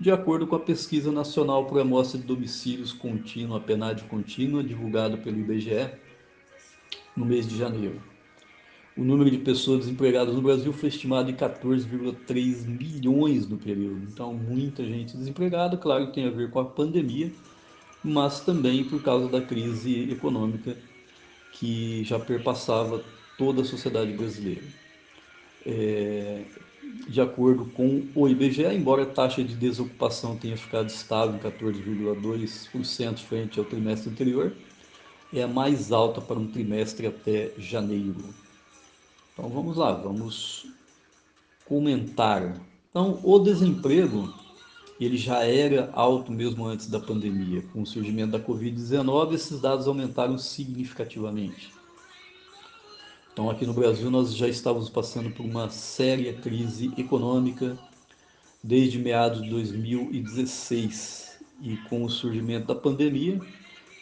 de 0.00 0.10
acordo 0.10 0.44
com 0.44 0.56
a 0.56 0.60
Pesquisa 0.60 1.12
Nacional 1.12 1.64
por 1.66 1.80
Amostra 1.80 2.20
de 2.20 2.26
Domicílios 2.26 2.92
Contínua, 2.92 3.60
PNAD 3.60 4.02
contínua, 4.04 4.62
divulgada 4.62 5.16
pelo 5.16 5.38
IBGE, 5.38 5.88
no 7.16 7.24
mês 7.24 7.46
de 7.46 7.56
janeiro. 7.56 8.02
O 8.96 9.04
número 9.04 9.30
de 9.30 9.36
pessoas 9.38 9.80
desempregadas 9.80 10.34
no 10.34 10.40
Brasil 10.40 10.72
foi 10.72 10.88
estimado 10.88 11.30
em 11.30 11.34
14,3 11.34 12.66
milhões 12.66 13.46
no 13.46 13.58
período. 13.58 14.02
Então, 14.10 14.32
muita 14.32 14.82
gente 14.84 15.14
desempregada, 15.14 15.76
claro 15.76 16.06
que 16.06 16.14
tem 16.14 16.26
a 16.26 16.30
ver 16.30 16.50
com 16.50 16.60
a 16.60 16.64
pandemia, 16.64 17.30
mas 18.02 18.40
também 18.40 18.84
por 18.84 19.02
causa 19.02 19.28
da 19.28 19.42
crise 19.42 20.10
econômica 20.10 20.76
que 21.52 22.04
já 22.04 22.18
perpassava 22.18 23.04
toda 23.36 23.60
a 23.60 23.64
sociedade 23.66 24.12
brasileira. 24.14 24.62
É, 25.66 26.44
de 27.06 27.20
acordo 27.20 27.66
com 27.66 28.06
o 28.14 28.26
IBGE, 28.26 28.64
embora 28.64 29.02
a 29.02 29.06
taxa 29.06 29.44
de 29.44 29.54
desocupação 29.54 30.38
tenha 30.38 30.56
ficado 30.56 30.88
estável 30.88 31.36
em 31.36 31.38
14,2% 31.38 33.18
frente 33.18 33.58
ao 33.58 33.64
trimestre 33.66 34.10
anterior, 34.10 34.54
é 35.34 35.42
a 35.42 35.48
mais 35.48 35.92
alta 35.92 36.20
para 36.20 36.38
um 36.38 36.46
trimestre 36.46 37.06
até 37.06 37.52
janeiro. 37.58 38.45
Então 39.36 39.50
vamos 39.50 39.76
lá, 39.76 39.92
vamos 39.92 40.66
comentar. 41.66 42.58
Então, 42.88 43.20
o 43.22 43.38
desemprego, 43.38 44.32
ele 44.98 45.18
já 45.18 45.44
era 45.44 45.90
alto 45.92 46.32
mesmo 46.32 46.64
antes 46.64 46.86
da 46.86 46.98
pandemia. 46.98 47.60
Com 47.70 47.82
o 47.82 47.86
surgimento 47.86 48.32
da 48.32 48.40
Covid-19, 48.40 49.34
esses 49.34 49.60
dados 49.60 49.86
aumentaram 49.86 50.38
significativamente. 50.38 51.70
Então, 53.30 53.50
aqui 53.50 53.66
no 53.66 53.74
Brasil, 53.74 54.10
nós 54.10 54.34
já 54.34 54.48
estávamos 54.48 54.88
passando 54.88 55.30
por 55.30 55.44
uma 55.44 55.68
séria 55.68 56.32
crise 56.32 56.90
econômica 56.96 57.78
desde 58.64 58.98
meados 58.98 59.42
de 59.42 59.50
2016. 59.50 61.40
E 61.60 61.76
com 61.90 62.04
o 62.04 62.08
surgimento 62.08 62.68
da 62.68 62.74
pandemia, 62.74 63.38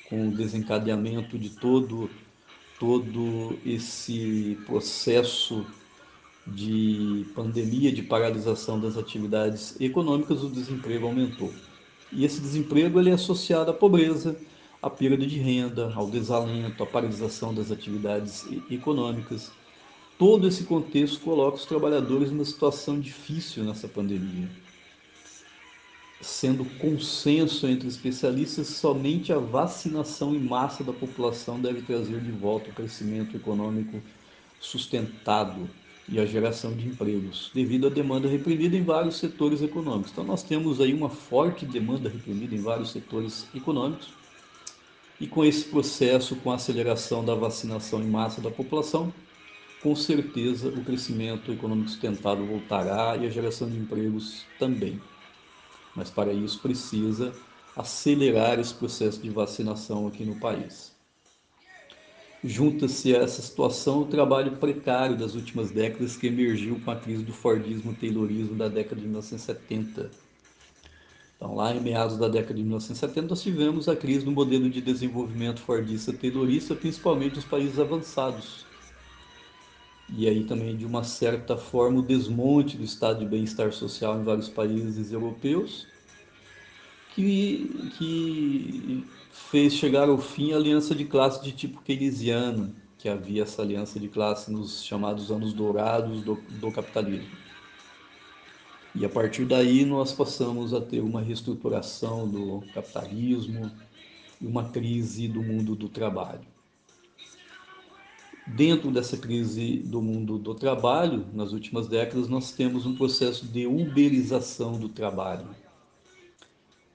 com 0.08 0.28
o 0.28 0.32
desencadeamento 0.32 1.36
de 1.36 1.50
todo, 1.50 2.08
todo 2.78 3.58
esse 3.64 4.58
processo 4.66 5.66
de 6.46 7.24
pandemia, 7.34 7.92
de 7.92 8.02
paralisação 8.02 8.78
das 8.78 8.96
atividades 8.96 9.80
econômicas, 9.80 10.42
o 10.42 10.48
desemprego 10.48 11.06
aumentou. 11.06 11.52
E 12.12 12.24
esse 12.24 12.40
desemprego 12.40 13.00
ele 13.00 13.10
é 13.10 13.14
associado 13.14 13.70
à 13.70 13.74
pobreza, 13.74 14.36
à 14.82 14.90
perda 14.90 15.26
de 15.26 15.38
renda, 15.38 15.92
ao 15.94 16.10
desalento, 16.10 16.82
à 16.82 16.86
paralisação 16.86 17.54
das 17.54 17.70
atividades 17.70 18.46
econômicas. 18.70 19.50
Todo 20.18 20.46
esse 20.46 20.64
contexto 20.64 21.20
coloca 21.20 21.56
os 21.56 21.64
trabalhadores 21.64 22.30
numa 22.30 22.44
situação 22.44 23.00
difícil 23.00 23.64
nessa 23.64 23.88
pandemia 23.88 24.63
sendo 26.24 26.64
consenso 26.78 27.66
entre 27.66 27.86
especialistas, 27.86 28.68
somente 28.68 29.32
a 29.32 29.38
vacinação 29.38 30.34
em 30.34 30.40
massa 30.40 30.82
da 30.82 30.92
população 30.92 31.60
deve 31.60 31.82
trazer 31.82 32.20
de 32.20 32.30
volta 32.30 32.70
o 32.70 32.72
crescimento 32.72 33.36
econômico 33.36 34.00
sustentado 34.58 35.68
e 36.08 36.18
a 36.18 36.26
geração 36.26 36.72
de 36.72 36.88
empregos, 36.88 37.50
devido 37.54 37.86
à 37.86 37.90
demanda 37.90 38.28
reprimida 38.28 38.76
em 38.76 38.82
vários 38.82 39.16
setores 39.16 39.62
econômicos. 39.62 40.12
Então 40.12 40.24
nós 40.24 40.42
temos 40.42 40.80
aí 40.80 40.94
uma 40.94 41.10
forte 41.10 41.66
demanda 41.66 42.08
reprimida 42.08 42.54
em 42.54 42.60
vários 42.60 42.90
setores 42.90 43.46
econômicos. 43.54 44.08
E 45.20 45.26
com 45.26 45.44
esse 45.44 45.66
processo, 45.66 46.36
com 46.36 46.50
a 46.50 46.56
aceleração 46.56 47.24
da 47.24 47.34
vacinação 47.34 48.02
em 48.02 48.08
massa 48.08 48.40
da 48.40 48.50
população, 48.50 49.12
com 49.82 49.94
certeza 49.94 50.68
o 50.68 50.82
crescimento 50.84 51.52
econômico 51.52 51.90
sustentado 51.90 52.44
voltará 52.44 53.16
e 53.16 53.26
a 53.26 53.30
geração 53.30 53.68
de 53.68 53.76
empregos 53.76 54.44
também 54.58 55.00
mas 55.94 56.10
para 56.10 56.32
isso 56.32 56.60
precisa 56.60 57.32
acelerar 57.76 58.58
esse 58.58 58.74
processo 58.74 59.20
de 59.20 59.30
vacinação 59.30 60.06
aqui 60.06 60.24
no 60.24 60.36
país. 60.36 60.92
Junta-se 62.42 63.16
a 63.16 63.20
essa 63.20 63.40
situação 63.40 64.02
o 64.02 64.06
trabalho 64.06 64.56
precário 64.58 65.16
das 65.16 65.34
últimas 65.34 65.70
décadas 65.70 66.14
que 66.14 66.26
emergiu 66.26 66.78
com 66.84 66.90
a 66.90 66.96
crise 66.96 67.24
do 67.24 67.32
Fordismo 67.32 67.94
Taylorismo 67.94 68.54
da 68.54 68.68
década 68.68 69.00
de 69.00 69.06
1970. 69.06 70.10
Então, 71.36 71.54
lá 71.54 71.74
em 71.74 71.80
meados 71.80 72.18
da 72.18 72.28
década 72.28 72.54
de 72.54 72.62
1970, 72.62 73.28
nós 73.28 73.42
tivemos 73.42 73.88
a 73.88 73.96
crise 73.96 74.24
do 74.24 74.30
modelo 74.30 74.68
de 74.68 74.80
desenvolvimento 74.82 75.60
fordista-taylorista, 75.60 76.74
principalmente 76.74 77.36
nos 77.36 77.44
países 77.46 77.78
avançados, 77.78 78.66
e 80.16 80.28
aí 80.28 80.44
também 80.44 80.76
de 80.76 80.86
uma 80.86 81.02
certa 81.02 81.56
forma 81.56 81.98
o 81.98 82.02
desmonte 82.02 82.76
do 82.76 82.84
estado 82.84 83.18
de 83.20 83.26
bem-estar 83.26 83.72
social 83.72 84.20
em 84.20 84.24
vários 84.24 84.48
países 84.48 85.10
europeus, 85.10 85.86
que, 87.14 87.90
que 87.98 89.04
fez 89.32 89.74
chegar 89.74 90.08
ao 90.08 90.18
fim 90.18 90.52
a 90.52 90.56
aliança 90.56 90.94
de 90.94 91.04
classe 91.04 91.42
de 91.42 91.52
tipo 91.52 91.82
keynesiano, 91.82 92.74
que 92.98 93.08
havia 93.08 93.42
essa 93.42 93.62
aliança 93.62 93.98
de 93.98 94.08
classe 94.08 94.50
nos 94.50 94.84
chamados 94.84 95.30
anos 95.30 95.52
dourados 95.52 96.22
do, 96.22 96.36
do 96.60 96.70
capitalismo. 96.70 97.36
E 98.94 99.04
a 99.04 99.08
partir 99.08 99.44
daí 99.44 99.84
nós 99.84 100.12
passamos 100.12 100.72
a 100.72 100.80
ter 100.80 101.00
uma 101.00 101.20
reestruturação 101.20 102.28
do 102.28 102.62
capitalismo 102.72 103.70
e 104.40 104.46
uma 104.46 104.68
crise 104.68 105.26
do 105.26 105.42
mundo 105.42 105.74
do 105.74 105.88
trabalho. 105.88 106.53
Dentro 108.46 108.90
dessa 108.90 109.16
crise 109.16 109.78
do 109.78 110.02
mundo 110.02 110.38
do 110.38 110.54
trabalho, 110.54 111.26
nas 111.32 111.52
últimas 111.52 111.88
décadas, 111.88 112.28
nós 112.28 112.52
temos 112.52 112.84
um 112.84 112.94
processo 112.94 113.46
de 113.46 113.66
uberização 113.66 114.78
do 114.78 114.88
trabalho. 114.88 115.46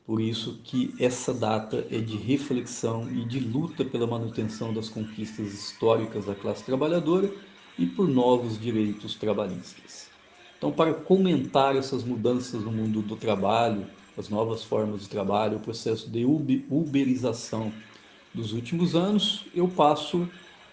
Por 0.06 0.22
isso 0.22 0.60
que 0.64 0.94
essa 1.00 1.34
data 1.34 1.88
é 1.90 1.98
de 1.98 2.18
reflexão 2.18 3.10
e 3.12 3.26
de 3.26 3.40
luta 3.40 3.84
pela 3.84 4.06
manutenção 4.06 4.74
das 4.74 4.90
conquistas 4.90 5.54
históricas 5.54 6.26
da 6.26 6.36
classe 6.36 6.64
trabalhadora 6.64 7.32
e 7.80 7.86
por 7.88 8.08
novos 8.08 8.60
direitos 8.60 9.16
trabalhistas. 9.16 10.08
Então, 10.58 10.72
para 10.72 10.94
comentar 10.94 11.76
essas 11.76 12.04
mudanças 12.04 12.64
no 12.64 12.72
mundo 12.72 13.02
do 13.02 13.16
trabalho, 13.16 13.88
as 14.18 14.30
novas 14.30 14.64
formas 14.64 15.02
de 15.02 15.10
trabalho, 15.10 15.58
o 15.58 15.62
processo 15.62 16.10
de 16.10 16.26
uberização 16.26 17.72
dos 18.34 18.54
últimos 18.54 18.96
anos, 18.96 19.46
eu 19.56 19.68
passo 19.68 20.30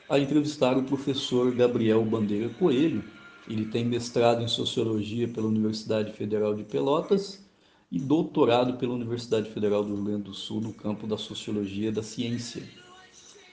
a 0.09 0.19
entrevistar 0.19 0.77
o 0.79 0.85
professor 0.85 1.53
Gabriel 1.55 2.05
Bandeira 2.05 2.49
Coelho. 2.51 3.03
Ele 3.49 3.67
tem 3.67 3.85
mestrado 3.85 4.43
em 4.43 4.49
Sociologia 4.49 5.29
pela 5.29 5.47
Universidade 5.47 6.13
Federal 6.13 6.55
de 6.55 6.65
Pelotas 6.65 7.45
e 7.91 7.99
doutorado 7.99 8.77
pela 8.77 8.95
Universidade 8.95 9.51
Federal 9.51 9.85
do 9.85 9.95
Rio 9.95 10.05
Grande 10.05 10.23
do 10.25 10.35
Sul 10.35 10.61
no 10.61 10.73
campo 10.73 11.07
da 11.07 11.17
Sociologia 11.17 11.93
da 11.93 12.03
Ciência. 12.03 12.63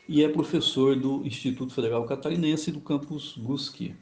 E 0.08 0.24
é 0.24 0.28
professor 0.28 0.96
do 0.96 1.26
Instituto 1.26 1.74
Federal 1.74 2.06
Catarinense 2.06 2.72
do 2.72 2.82
campus 2.82 3.36
Brusque. 3.38 3.96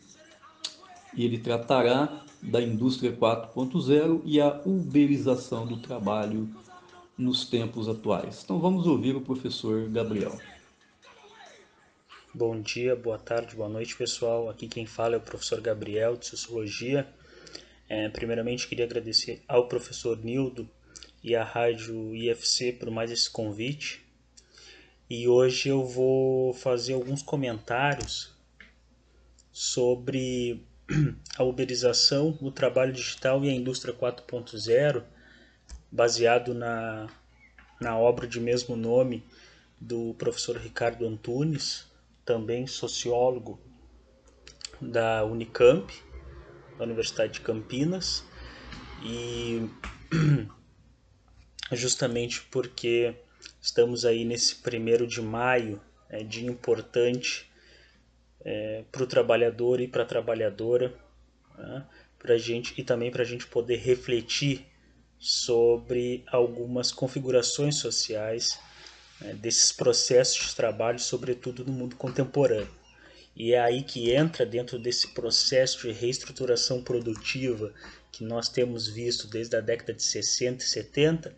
E 1.15 1.25
ele 1.25 1.37
tratará 1.37 2.23
da 2.41 2.61
indústria 2.61 3.11
4.0 3.15 4.21
e 4.25 4.41
a 4.41 4.61
uberização 4.65 5.67
do 5.67 5.77
trabalho 5.77 6.49
nos 7.17 7.45
tempos 7.45 7.87
atuais. 7.87 8.41
Então 8.43 8.59
vamos 8.59 8.87
ouvir 8.87 9.15
o 9.15 9.21
professor 9.21 9.87
Gabriel. 9.89 10.37
Bom 12.33 12.61
dia, 12.61 12.95
boa 12.95 13.19
tarde, 13.19 13.57
boa 13.57 13.67
noite, 13.67 13.93
pessoal. 13.93 14.49
Aqui 14.49 14.65
quem 14.65 14.85
fala 14.85 15.15
é 15.15 15.17
o 15.17 15.21
professor 15.21 15.59
Gabriel, 15.59 16.15
de 16.15 16.27
Sociologia. 16.27 17.05
É, 17.89 18.07
primeiramente, 18.07 18.69
queria 18.69 18.85
agradecer 18.85 19.43
ao 19.49 19.67
professor 19.67 20.17
Nildo 20.17 20.65
e 21.21 21.35
à 21.35 21.43
Rádio 21.43 22.15
IFC 22.15 22.71
por 22.71 22.89
mais 22.89 23.11
esse 23.11 23.29
convite. 23.29 24.05
E 25.09 25.27
hoje 25.27 25.67
eu 25.67 25.85
vou 25.85 26.53
fazer 26.53 26.93
alguns 26.93 27.21
comentários 27.21 28.33
sobre 29.51 30.63
a 31.37 31.43
uberização, 31.43 32.37
o 32.39 32.49
trabalho 32.49 32.93
digital 32.93 33.43
e 33.43 33.49
a 33.49 33.53
indústria 33.53 33.93
4.0, 33.93 35.03
baseado 35.91 36.53
na, 36.53 37.09
na 37.81 37.99
obra 37.99 38.25
de 38.25 38.39
mesmo 38.39 38.77
nome 38.77 39.21
do 39.77 40.13
professor 40.13 40.55
Ricardo 40.55 41.05
Antunes, 41.05 41.90
também 42.25 42.67
sociólogo 42.67 43.59
da 44.79 45.23
Unicamp, 45.25 45.93
da 46.77 46.83
Universidade 46.83 47.33
de 47.33 47.41
Campinas, 47.41 48.23
e 49.03 49.69
justamente 51.71 52.41
porque 52.51 53.15
estamos 53.61 54.05
aí 54.05 54.25
nesse 54.25 54.55
primeiro 54.55 55.07
de 55.07 55.21
maio, 55.21 55.81
é, 56.09 56.23
dia 56.23 56.49
importante 56.49 57.49
é, 58.43 58.83
para 58.91 59.03
o 59.03 59.07
trabalhador 59.07 59.79
e 59.79 59.87
para 59.87 60.03
a 60.03 60.05
trabalhadora, 60.05 60.93
né, 61.57 61.87
gente, 62.37 62.73
e 62.79 62.83
também 62.83 63.11
para 63.11 63.23
a 63.23 63.25
gente 63.25 63.47
poder 63.47 63.77
refletir 63.77 64.65
sobre 65.17 66.23
algumas 66.27 66.91
configurações 66.91 67.77
sociais 67.77 68.59
né, 69.21 69.33
desses 69.33 69.71
processos 69.71 70.49
de 70.49 70.55
trabalho, 70.55 70.99
sobretudo 70.99 71.63
no 71.63 71.71
mundo 71.71 71.95
contemporâneo. 71.95 72.81
E 73.35 73.53
é 73.53 73.59
aí 73.59 73.81
que 73.81 74.11
entra 74.11 74.45
dentro 74.45 74.77
desse 74.77 75.09
processo 75.09 75.87
de 75.87 75.93
reestruturação 75.93 76.83
produtiva 76.83 77.73
que 78.11 78.23
nós 78.25 78.49
temos 78.49 78.87
visto 78.87 79.27
desde 79.27 79.55
a 79.55 79.61
década 79.61 79.93
de 79.93 80.03
60 80.03 80.63
e 80.63 80.67
70, 80.67 81.35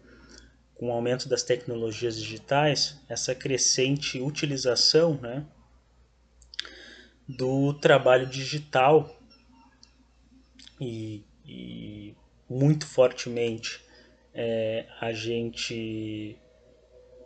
com 0.74 0.88
o 0.88 0.92
aumento 0.92 1.30
das 1.30 1.44
tecnologias 1.44 2.18
digitais, 2.18 3.00
essa 3.08 3.36
crescente 3.36 4.20
utilização 4.20 5.20
né, 5.22 5.46
do 7.28 7.74
trabalho 7.76 8.26
digital 8.26 9.18
e, 10.82 11.24
e 11.46 12.16
muito 12.50 12.88
fortemente 12.88 13.80
é, 14.34 14.88
a 15.00 15.14
gente 15.14 16.36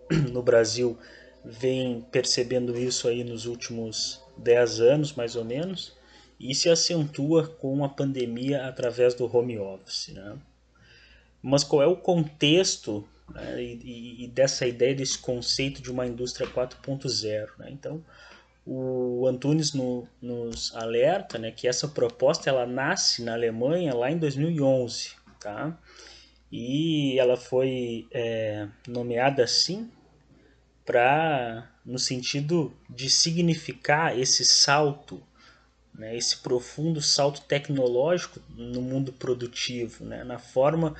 no 0.31 0.41
Brasil 0.41 0.97
vem 1.43 2.01
percebendo 2.11 2.77
isso 2.77 3.07
aí 3.07 3.23
nos 3.23 3.45
últimos 3.45 4.21
10 4.37 4.81
anos, 4.81 5.13
mais 5.13 5.35
ou 5.35 5.45
menos, 5.45 5.95
e 6.39 6.53
se 6.53 6.69
acentua 6.69 7.47
com 7.47 7.83
a 7.83 7.89
pandemia 7.89 8.67
através 8.67 9.13
do 9.13 9.25
home 9.25 9.57
office. 9.57 10.09
Né? 10.09 10.37
Mas 11.41 11.63
qual 11.63 11.81
é 11.81 11.87
o 11.87 11.95
contexto 11.95 13.07
né, 13.33 13.63
e, 13.63 14.23
e, 14.23 14.27
dessa 14.27 14.67
ideia, 14.67 14.93
desse 14.93 15.17
conceito 15.17 15.81
de 15.81 15.91
uma 15.91 16.05
indústria 16.05 16.47
4.0? 16.47 17.47
Né? 17.57 17.69
Então, 17.71 18.03
o 18.65 19.25
Antunes 19.25 19.73
no, 19.73 20.07
nos 20.21 20.75
alerta 20.75 21.37
né, 21.37 21.51
que 21.51 21.67
essa 21.67 21.87
proposta 21.87 22.49
ela 22.49 22.65
nasce 22.65 23.23
na 23.23 23.33
Alemanha 23.33 23.95
lá 23.95 24.11
em 24.11 24.17
2011, 24.17 25.11
tá? 25.39 25.77
E 26.51 27.17
ela 27.17 27.37
foi 27.37 28.07
é, 28.11 28.67
nomeada 28.87 29.43
assim 29.43 29.89
para 30.87 31.69
no 31.85 31.99
sentido 31.99 32.73
de 32.89 33.09
significar 33.09 34.17
esse 34.17 34.45
salto, 34.45 35.21
né, 35.93 36.15
esse 36.15 36.37
profundo 36.37 37.01
salto 37.01 37.41
tecnológico 37.41 38.39
no 38.55 38.81
mundo 38.81 39.11
produtivo, 39.11 40.05
né, 40.05 40.23
na 40.23 40.39
forma 40.39 40.95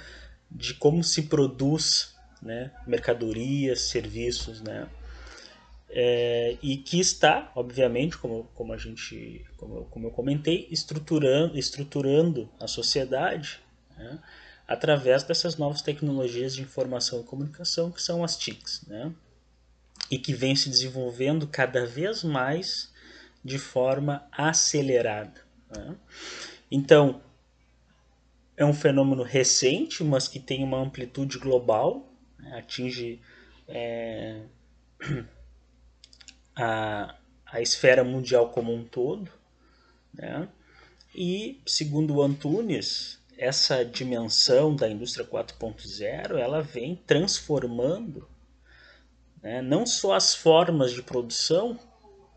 de 0.52 0.74
como 0.74 1.04
se 1.04 1.24
produz 1.24 2.16
né, 2.42 2.72
mercadorias, 2.86 3.84
serviços, 3.84 4.62
né, 4.62 4.90
é, 5.90 6.58
e 6.62 6.76
que 6.76 7.00
está, 7.00 7.50
obviamente, 7.56 8.18
como, 8.18 8.44
como 8.56 8.74
a 8.74 8.78
gente, 8.78 9.46
como, 9.56 9.86
como 9.86 10.08
eu 10.08 10.12
comentei, 10.12 10.68
estruturando, 10.70 11.58
estruturando 11.58 12.50
a 12.60 12.68
sociedade 12.68 13.62
né, 13.96 14.20
através 14.68 15.24
dessas 15.24 15.56
novas 15.56 15.82
tecnologias 15.82 16.54
de 16.54 16.62
informação 16.62 17.22
e 17.22 17.24
comunicação 17.24 17.90
que 17.90 18.02
são 18.02 18.22
as 18.22 18.36
TICs, 18.36 18.86
né 18.86 19.14
e 20.10 20.18
que 20.18 20.34
vem 20.34 20.56
se 20.56 20.70
desenvolvendo 20.70 21.48
cada 21.48 21.86
vez 21.86 22.24
mais 22.24 22.92
de 23.44 23.58
forma 23.58 24.28
acelerada. 24.32 25.42
Né? 25.70 25.96
Então, 26.72 27.22
é 28.56 28.66
um 28.66 28.74
fenômeno 28.74 29.24
recente, 29.24 30.04
mas 30.04 30.28
que 30.28 30.40
tem 30.40 30.64
uma 30.64 30.80
amplitude 30.80 31.38
global, 31.38 32.12
né? 32.40 32.58
atinge 32.58 33.22
é, 33.68 34.42
a, 36.56 37.16
a 37.46 37.62
esfera 37.62 38.04
mundial 38.04 38.50
como 38.50 38.74
um 38.74 38.84
todo. 38.84 39.32
Né? 40.14 40.48
E, 41.14 41.62
segundo 41.66 42.16
o 42.16 42.22
Antunes, 42.22 43.20
essa 43.38 43.86
dimensão 43.86 44.76
da 44.76 44.90
indústria 44.90 45.26
4.0 45.26 46.38
ela 46.38 46.62
vem 46.62 46.96
transformando 46.96 48.28
né? 49.42 49.62
não 49.62 49.86
só 49.86 50.14
as 50.14 50.36
formas 50.36 50.92
de 50.92 51.02
produção, 51.02 51.80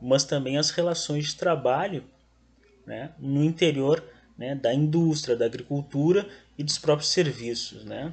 mas 0.00 0.24
também 0.24 0.56
as 0.56 0.70
relações 0.70 1.26
de 1.26 1.36
trabalho 1.36 2.04
né? 2.86 3.12
no 3.18 3.44
interior 3.44 4.02
né? 4.36 4.54
da 4.54 4.72
indústria, 4.72 5.36
da 5.36 5.44
agricultura 5.44 6.28
e 6.56 6.64
dos 6.64 6.78
próprios 6.78 7.10
serviços, 7.10 7.84
né? 7.84 8.12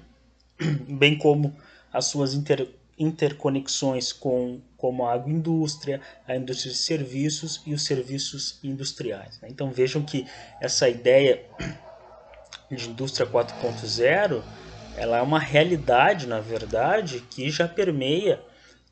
bem 0.90 1.18
como 1.18 1.56
as 1.92 2.06
suas 2.06 2.34
inter, 2.34 2.68
interconexões 2.98 4.12
com 4.12 4.60
como 4.76 5.06
a 5.06 5.14
agroindústria, 5.14 6.02
a 6.28 6.36
indústria 6.36 6.72
de 6.72 6.78
serviços 6.78 7.62
e 7.66 7.74
os 7.74 7.84
serviços 7.84 8.60
industriais. 8.64 9.40
Né? 9.42 9.48
Então 9.50 9.72
vejam 9.72 10.04
que 10.04 10.28
essa 10.62 10.88
ideia 10.88 11.44
de 12.70 12.90
indústria 12.90 13.26
4.0 13.26 14.44
ela 14.96 15.18
é 15.18 15.22
uma 15.22 15.40
realidade, 15.40 16.26
na 16.26 16.40
verdade, 16.40 17.22
que 17.30 17.52
já 17.52 17.68
permeia 17.68 18.42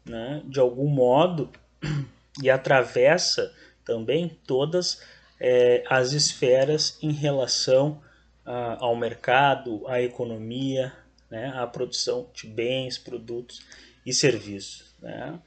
né, 0.06 0.42
de 0.46 0.60
algum 0.60 0.88
modo 0.88 1.50
e 2.42 2.50
atravessa 2.50 3.54
também 3.84 4.38
todas 4.46 5.02
é, 5.40 5.84
as 5.90 6.12
esferas 6.12 6.98
em 7.02 7.12
relação 7.12 8.02
a, 8.46 8.84
ao 8.84 8.96
mercado, 8.96 9.88
à 9.88 10.02
economia, 10.02 10.94
né, 11.30 11.52
à 11.56 11.66
produção 11.66 12.30
de 12.34 12.48
bens, 12.48 12.98
produtos 12.98 13.62
e 14.06 14.14
serviços. 14.14 14.94
Né? 15.02 15.40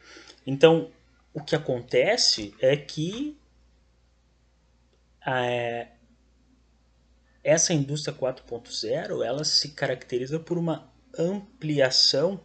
Então, 0.46 0.90
o 1.32 1.42
que 1.42 1.54
acontece 1.54 2.54
é 2.60 2.76
que 2.76 3.36
é, 5.26 5.88
essa 7.44 7.72
indústria 7.72 8.14
4.0 8.14 9.24
ela 9.24 9.44
se 9.44 9.70
caracteriza 9.70 10.38
por 10.40 10.58
uma 10.58 10.90
ampliação 11.16 12.40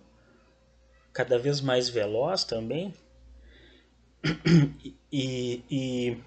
cada 1.13 1.38
vez 1.38 1.62
mais 1.62 1.88
veloz 1.88 2.43
também 2.43 2.93
e, 5.12 5.63
e, 5.69 6.17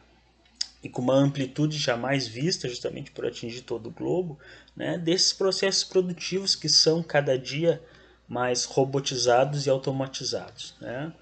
e, 0.82 0.88
com 0.88 1.02
uma 1.02 1.14
amplitude 1.14 1.76
jamais 1.76 2.26
vista, 2.26 2.68
justamente 2.68 3.10
por 3.10 3.26
atingir 3.26 3.62
todo 3.62 3.88
o 3.88 3.92
globo, 3.92 4.38
né, 4.76 4.96
desses 4.96 5.32
processos 5.32 5.84
produtivos 5.84 6.54
que 6.54 6.68
são 6.68 7.02
cada 7.02 7.38
dia 7.38 7.82
mais 8.28 8.64
robotizados 8.64 9.66
e 9.66 9.70
automatizados. 9.70 10.74
Né? 10.80 11.12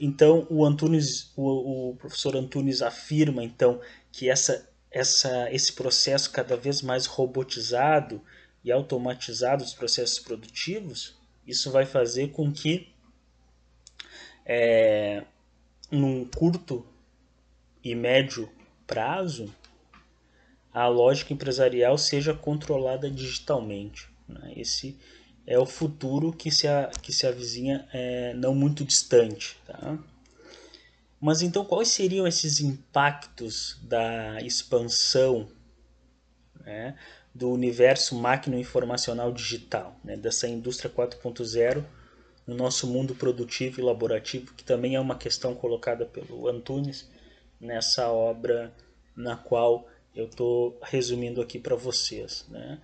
Então, 0.00 0.46
o, 0.50 0.64
Antunes, 0.64 1.30
o, 1.36 1.90
o 1.90 1.96
professor 1.96 2.36
Antunes 2.36 2.82
afirma 2.82 3.44
então 3.44 3.80
que 4.10 4.28
essa, 4.28 4.68
essa, 4.90 5.50
esse 5.52 5.72
processo 5.72 6.30
cada 6.30 6.56
vez 6.56 6.82
mais 6.82 7.06
robotizado 7.06 8.20
e 8.64 8.72
automatizado 8.72 9.62
dos 9.62 9.74
processos 9.74 10.18
produtivos 10.18 11.21
isso 11.46 11.70
vai 11.70 11.84
fazer 11.84 12.28
com 12.28 12.52
que, 12.52 12.88
é, 14.44 15.24
num 15.90 16.24
curto 16.24 16.86
e 17.82 17.94
médio 17.94 18.48
prazo, 18.86 19.52
a 20.72 20.86
lógica 20.88 21.32
empresarial 21.32 21.98
seja 21.98 22.32
controlada 22.32 23.10
digitalmente. 23.10 24.08
Né? 24.28 24.52
Esse 24.56 24.96
é 25.46 25.58
o 25.58 25.66
futuro 25.66 26.32
que 26.32 26.50
se, 26.50 26.66
a, 26.68 26.90
que 27.02 27.12
se 27.12 27.26
avizinha 27.26 27.86
é, 27.92 28.32
não 28.34 28.54
muito 28.54 28.84
distante. 28.84 29.58
Tá? 29.66 29.98
Mas 31.20 31.42
então, 31.42 31.64
quais 31.64 31.88
seriam 31.88 32.26
esses 32.26 32.60
impactos 32.60 33.78
da 33.82 34.40
expansão 34.40 35.48
né, 36.60 36.96
do 37.34 37.50
universo 37.50 38.14
máquina 38.14 38.58
informacional 38.58 39.32
digital, 39.32 39.96
né, 40.04 40.16
dessa 40.16 40.46
indústria 40.46 40.90
4.0 40.90 41.84
no 42.46 42.54
nosso 42.54 42.86
mundo 42.86 43.14
produtivo 43.14 43.80
e 43.80 43.84
laborativo, 43.84 44.52
que 44.54 44.64
também 44.64 44.96
é 44.96 45.00
uma 45.00 45.16
questão 45.16 45.54
colocada 45.54 46.04
pelo 46.04 46.48
Antunes 46.48 47.08
nessa 47.60 48.10
obra 48.10 48.72
na 49.16 49.36
qual 49.36 49.88
eu 50.14 50.26
estou 50.26 50.78
resumindo 50.82 51.40
aqui 51.40 51.58
para 51.58 51.76
vocês. 51.76 52.44
Né? 52.48 52.78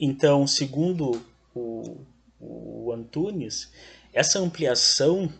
Então, 0.00 0.46
segundo 0.46 1.22
o, 1.54 1.96
o 2.40 2.92
Antunes, 2.92 3.70
essa 4.12 4.38
ampliação 4.38 5.32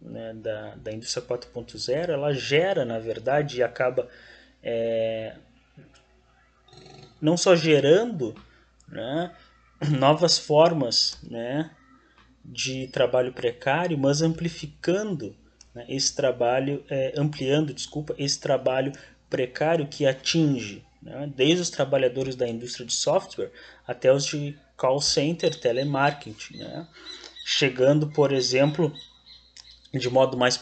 né, 0.00 0.34
da, 0.34 0.74
da 0.76 0.92
indústria 0.92 1.24
4.0 1.24 2.10
ela 2.10 2.32
gera, 2.32 2.84
na 2.84 2.98
verdade, 2.98 3.58
e 3.58 3.62
acaba 3.62 4.08
é, 4.62 5.34
não 7.20 7.36
só 7.36 7.54
gerando 7.54 8.34
né, 8.88 9.34
novas 9.90 10.38
formas 10.38 11.18
né, 11.22 11.70
de 12.44 12.86
trabalho 12.88 13.32
precário, 13.32 13.96
mas 13.96 14.22
amplificando 14.22 15.34
né, 15.74 15.84
esse 15.88 16.14
trabalho, 16.14 16.84
é, 16.88 17.14
ampliando, 17.16 17.72
desculpa, 17.72 18.14
esse 18.18 18.40
trabalho 18.40 18.92
precário 19.30 19.86
que 19.86 20.06
atinge 20.06 20.84
né, 21.02 21.30
desde 21.34 21.62
os 21.62 21.70
trabalhadores 21.70 22.36
da 22.36 22.48
indústria 22.48 22.86
de 22.86 22.92
software 22.92 23.50
até 23.86 24.12
os 24.12 24.26
de 24.26 24.56
call 24.76 25.00
center, 25.00 25.54
telemarketing, 25.58 26.58
né, 26.58 26.86
chegando, 27.44 28.08
por 28.08 28.32
exemplo, 28.32 28.92
de 29.98 30.08
modo 30.08 30.36
mais 30.36 30.58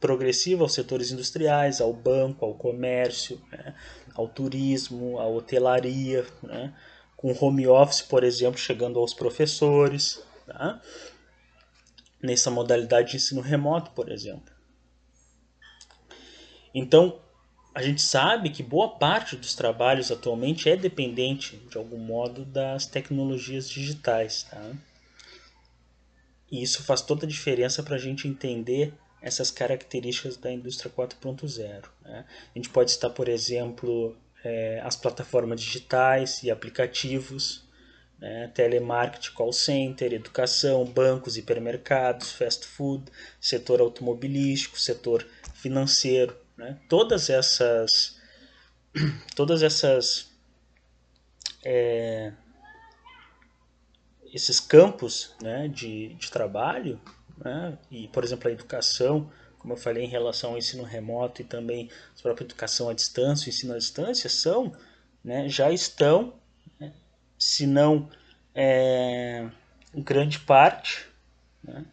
progressivo 0.00 0.62
aos 0.62 0.72
setores 0.74 1.10
industriais, 1.10 1.80
ao 1.80 1.92
banco, 1.92 2.44
ao 2.44 2.54
comércio, 2.54 3.40
né, 3.50 3.74
ao 4.14 4.28
turismo, 4.28 5.18
à 5.18 5.26
hotelaria, 5.26 6.24
né, 6.42 6.72
com 7.16 7.36
home 7.40 7.66
office, 7.66 8.02
por 8.02 8.24
exemplo, 8.24 8.58
chegando 8.58 8.98
aos 8.98 9.14
professores, 9.14 10.22
tá? 10.46 10.80
nessa 12.22 12.50
modalidade 12.50 13.10
de 13.10 13.16
ensino 13.16 13.40
remoto, 13.40 13.90
por 13.92 14.10
exemplo. 14.10 14.52
Então, 16.74 17.20
a 17.74 17.82
gente 17.82 18.02
sabe 18.02 18.50
que 18.50 18.62
boa 18.62 18.96
parte 18.98 19.36
dos 19.36 19.54
trabalhos 19.54 20.10
atualmente 20.10 20.68
é 20.68 20.76
dependente, 20.76 21.56
de 21.70 21.76
algum 21.76 21.98
modo, 21.98 22.44
das 22.44 22.86
tecnologias 22.86 23.68
digitais. 23.68 24.44
Tá? 24.44 24.72
E 26.52 26.62
isso 26.62 26.82
faz 26.82 27.00
toda 27.00 27.24
a 27.24 27.28
diferença 27.28 27.82
para 27.82 27.96
a 27.96 27.98
gente 27.98 28.28
entender 28.28 28.92
essas 29.22 29.50
características 29.50 30.36
da 30.36 30.52
indústria 30.52 30.92
4.0. 30.94 31.84
Né? 32.04 32.26
A 32.54 32.58
gente 32.58 32.68
pode 32.68 32.90
citar, 32.90 33.10
por 33.10 33.26
exemplo, 33.26 34.14
é, 34.44 34.78
as 34.84 34.94
plataformas 34.94 35.62
digitais 35.62 36.42
e 36.42 36.50
aplicativos, 36.50 37.66
né? 38.18 38.48
telemarketing, 38.48 39.32
call 39.32 39.50
center, 39.50 40.12
educação, 40.12 40.84
bancos, 40.84 41.38
hipermercados, 41.38 42.32
fast 42.32 42.66
food, 42.66 43.10
setor 43.40 43.80
automobilístico, 43.80 44.78
setor 44.78 45.26
financeiro. 45.54 46.36
Né? 46.54 46.78
Todas 46.86 47.30
essas, 47.30 48.20
todas 49.34 49.62
essas 49.62 50.30
é, 51.64 52.32
esses 54.32 54.58
campos 54.58 55.34
né, 55.42 55.68
de, 55.68 56.14
de 56.14 56.30
trabalho, 56.30 57.00
né, 57.36 57.76
e 57.90 58.08
por 58.08 58.24
exemplo 58.24 58.48
a 58.48 58.52
educação, 58.52 59.30
como 59.58 59.74
eu 59.74 59.76
falei 59.76 60.04
em 60.04 60.08
relação 60.08 60.50
ao 60.50 60.58
ensino 60.58 60.82
remoto 60.82 61.42
e 61.42 61.44
também 61.44 61.90
a 62.18 62.22
própria 62.22 62.44
educação 62.44 62.88
à 62.88 62.94
distância, 62.94 63.46
o 63.46 63.48
ensino 63.50 63.74
à 63.74 63.78
distância, 63.78 64.30
são, 64.30 64.72
né, 65.22 65.48
já 65.48 65.70
estão, 65.70 66.34
né, 66.80 66.92
se 67.38 67.66
não 67.66 68.08
é, 68.54 69.48
em 69.94 70.02
grande 70.02 70.38
parte, 70.38 71.06
né, 71.62 71.84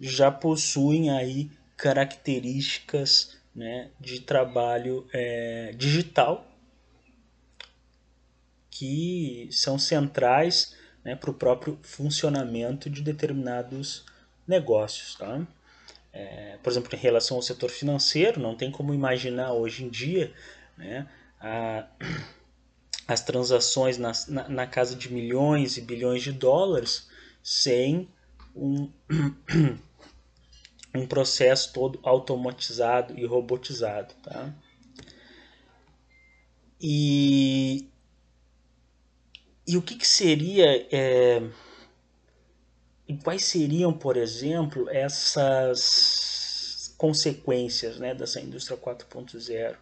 já 0.00 0.30
possuem 0.30 1.10
aí 1.10 1.50
características 1.76 3.36
né, 3.54 3.90
de 4.00 4.20
trabalho 4.20 5.06
é, 5.12 5.72
digital 5.76 6.46
que 8.70 9.48
são 9.52 9.78
centrais 9.78 10.74
né, 11.04 11.16
para 11.16 11.30
o 11.30 11.34
próprio 11.34 11.78
funcionamento 11.82 12.88
de 12.88 13.02
determinados 13.02 14.04
negócios. 14.46 15.14
Tá? 15.14 15.46
É, 16.12 16.58
por 16.62 16.70
exemplo, 16.70 16.94
em 16.94 16.98
relação 16.98 17.36
ao 17.36 17.42
setor 17.42 17.70
financeiro, 17.70 18.40
não 18.40 18.54
tem 18.56 18.70
como 18.70 18.94
imaginar 18.94 19.52
hoje 19.52 19.84
em 19.84 19.88
dia 19.88 20.32
né, 20.76 21.08
a, 21.40 21.86
as 23.08 23.22
transações 23.22 23.98
na, 23.98 24.12
na, 24.28 24.48
na, 24.48 24.66
casa 24.66 24.94
de 24.94 25.12
milhões 25.12 25.76
e 25.76 25.80
bilhões 25.80 26.22
de 26.22 26.32
dólares 26.32 27.08
sem 27.42 28.08
um, 28.54 28.90
um 30.94 31.06
processo 31.06 31.72
todo 31.72 31.98
automatizado 32.02 33.18
e 33.18 33.24
robotizado. 33.24 34.14
Tá? 34.22 34.52
E, 36.80 37.88
e 39.66 39.76
o 39.76 39.82
que, 39.82 39.96
que 39.96 40.06
seria. 40.06 40.86
É, 40.90 41.42
e 43.06 43.16
quais 43.16 43.44
seriam, 43.44 43.92
por 43.92 44.16
exemplo, 44.16 44.88
essas 44.88 46.32
consequências 46.96 47.98
né, 47.98 48.14
dessa 48.14 48.40
indústria 48.40 48.78
4.0? 48.78 49.76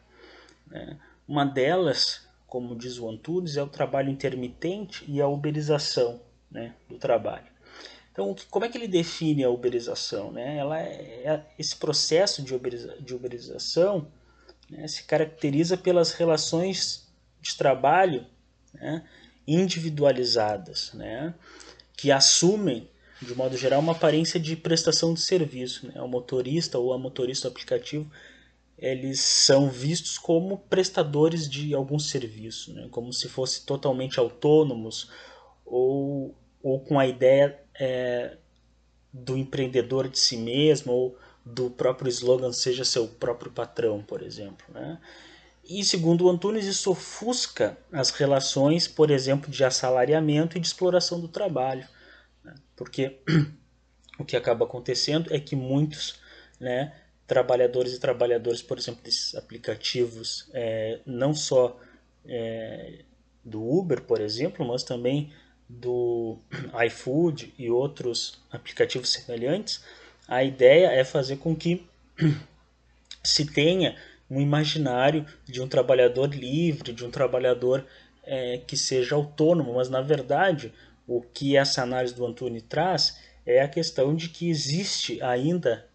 Né? 0.67 0.99
Uma 1.29 1.45
delas, 1.45 2.27
como 2.47 2.75
diz 2.75 2.99
o 2.99 3.09
Antunes, 3.09 3.57
é 3.57 3.63
o 3.63 3.69
trabalho 3.69 4.11
intermitente 4.11 5.05
e 5.07 5.21
a 5.21 5.29
uberização 5.29 6.21
né, 6.51 6.75
do 6.89 6.97
trabalho. 6.99 7.47
Então, 8.13 8.35
como 8.51 8.65
é 8.65 8.69
que 8.69 8.77
ele 8.77 8.89
define 8.89 9.45
a 9.45 9.51
uberização? 9.51 10.33
Né? 10.33 10.57
Ela 10.57 10.81
é, 10.81 11.23
é 11.25 11.47
esse 11.59 11.77
processo 11.77 12.43
de, 12.43 12.55
uberiza, 12.55 12.97
de 13.01 13.15
uberização 13.15 14.09
né, 14.69 14.87
se 14.89 15.05
caracteriza 15.05 15.77
pelas 15.77 16.13
relações 16.13 17.09
de 17.41 17.57
trabalho 17.57 18.27
né, 18.75 19.05
individualizadas, 19.47 20.93
né, 20.95 21.35
que 21.97 22.11
assumem, 22.11 22.89
de 23.21 23.35
modo 23.35 23.57
geral, 23.57 23.81
uma 23.81 23.93
aparência 23.93 24.41
de 24.41 24.57
prestação 24.57 25.13
de 25.13 25.21
serviço. 25.21 25.87
Né? 25.87 26.01
O 26.01 26.09
motorista 26.09 26.79
ou 26.79 26.93
a 26.93 26.99
motorista 26.99 27.49
do 27.49 27.53
aplicativo 27.53 28.11
eles 28.81 29.21
são 29.21 29.69
vistos 29.69 30.17
como 30.17 30.57
prestadores 30.57 31.49
de 31.49 31.75
algum 31.75 31.99
serviço, 31.99 32.73
né? 32.73 32.89
como 32.91 33.13
se 33.13 33.29
fossem 33.29 33.63
totalmente 33.67 34.19
autônomos 34.19 35.11
ou, 35.67 36.35
ou 36.63 36.81
com 36.81 36.99
a 36.99 37.07
ideia 37.07 37.61
é, 37.79 38.39
do 39.13 39.37
empreendedor 39.37 40.09
de 40.09 40.19
si 40.19 40.37
mesmo 40.39 40.93
ou 40.93 41.19
do 41.45 41.69
próprio 41.69 42.09
slogan 42.09 42.53
seja 42.53 42.85
seu 42.85 43.07
próprio 43.07 43.51
patrão, 43.51 44.03
por 44.03 44.23
exemplo. 44.23 44.65
Né? 44.73 44.99
E 45.65 45.85
segundo 45.85 46.25
o 46.25 46.31
Antunes, 46.31 46.67
isso 46.67 46.91
ofusca 46.91 47.79
as 47.93 48.11
relações, 48.11 48.89
por 48.89 49.11
exemplo, 49.11 49.51
de 49.51 49.65
assalariamento 49.65 50.57
e 50.57 50.61
de 50.61 50.67
exploração 50.67 51.21
do 51.21 51.29
trabalho. 51.29 51.87
Né? 52.43 52.55
Porque 52.75 53.21
o 54.19 54.25
que 54.25 54.37
acaba 54.37 54.65
acontecendo 54.65 55.33
é 55.33 55.39
que 55.39 55.55
muitos 55.55 56.19
né, 56.59 56.93
trabalhadores 57.27 57.95
e 57.95 58.01
trabalhadoras, 58.01 58.63
por 58.63 58.79
exemplo, 58.79 59.03
desses 59.03 59.35
aplicativos, 59.35 60.51
é, 60.53 61.01
não 61.07 61.35
só 61.35 61.79
é, 62.27 63.05
do 63.45 63.63
Uber, 63.63 64.03
por 64.03 64.21
exemplo, 64.21 64.67
mas 64.67 64.83
também 64.83 65.33
do 65.69 66.39
iFood 66.87 67.55
e 67.57 67.71
outros 67.71 68.41
aplicativos 68.51 69.11
semelhantes, 69.11 69.85
a 70.27 70.43
ideia 70.43 70.89
é 70.89 71.05
fazer 71.05 71.37
com 71.37 71.55
que 71.55 71.87
se 73.23 73.45
tenha 73.47 73.97
um 74.31 74.41
imaginário 74.41 75.27
de 75.45 75.61
um 75.61 75.67
trabalhador 75.67 76.33
livre, 76.33 76.93
de 76.93 77.05
um 77.05 77.11
trabalhador 77.11 77.85
é, 78.23 78.59
que 78.59 78.77
seja 78.77 79.15
autônomo, 79.15 79.75
mas 79.75 79.89
na 79.89 80.01
verdade 80.01 80.73
o 81.07 81.21
que 81.21 81.57
essa 81.57 81.83
análise 81.83 82.15
do 82.15 82.25
Antônio 82.25 82.63
traz 82.63 83.19
é 83.45 83.61
a 83.61 83.69
questão 83.69 84.15
de 84.15 84.29
que 84.29 84.49
existe 84.49 85.21
ainda, 85.21 85.89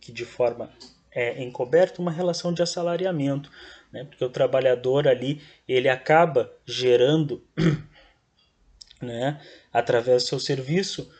que 0.00 0.10
de 0.10 0.24
forma 0.24 0.70
é, 1.10 1.42
encoberta, 1.42 2.00
uma 2.00 2.10
relação 2.10 2.52
de 2.52 2.62
assalariamento, 2.62 3.50
né? 3.92 4.04
porque 4.04 4.24
o 4.24 4.30
trabalhador 4.30 5.06
ali 5.06 5.42
ele 5.66 5.88
acaba 5.88 6.50
gerando, 6.64 7.44
né, 9.02 9.40
através 9.72 10.22
do 10.22 10.28
seu 10.28 10.40
serviço, 10.40 11.10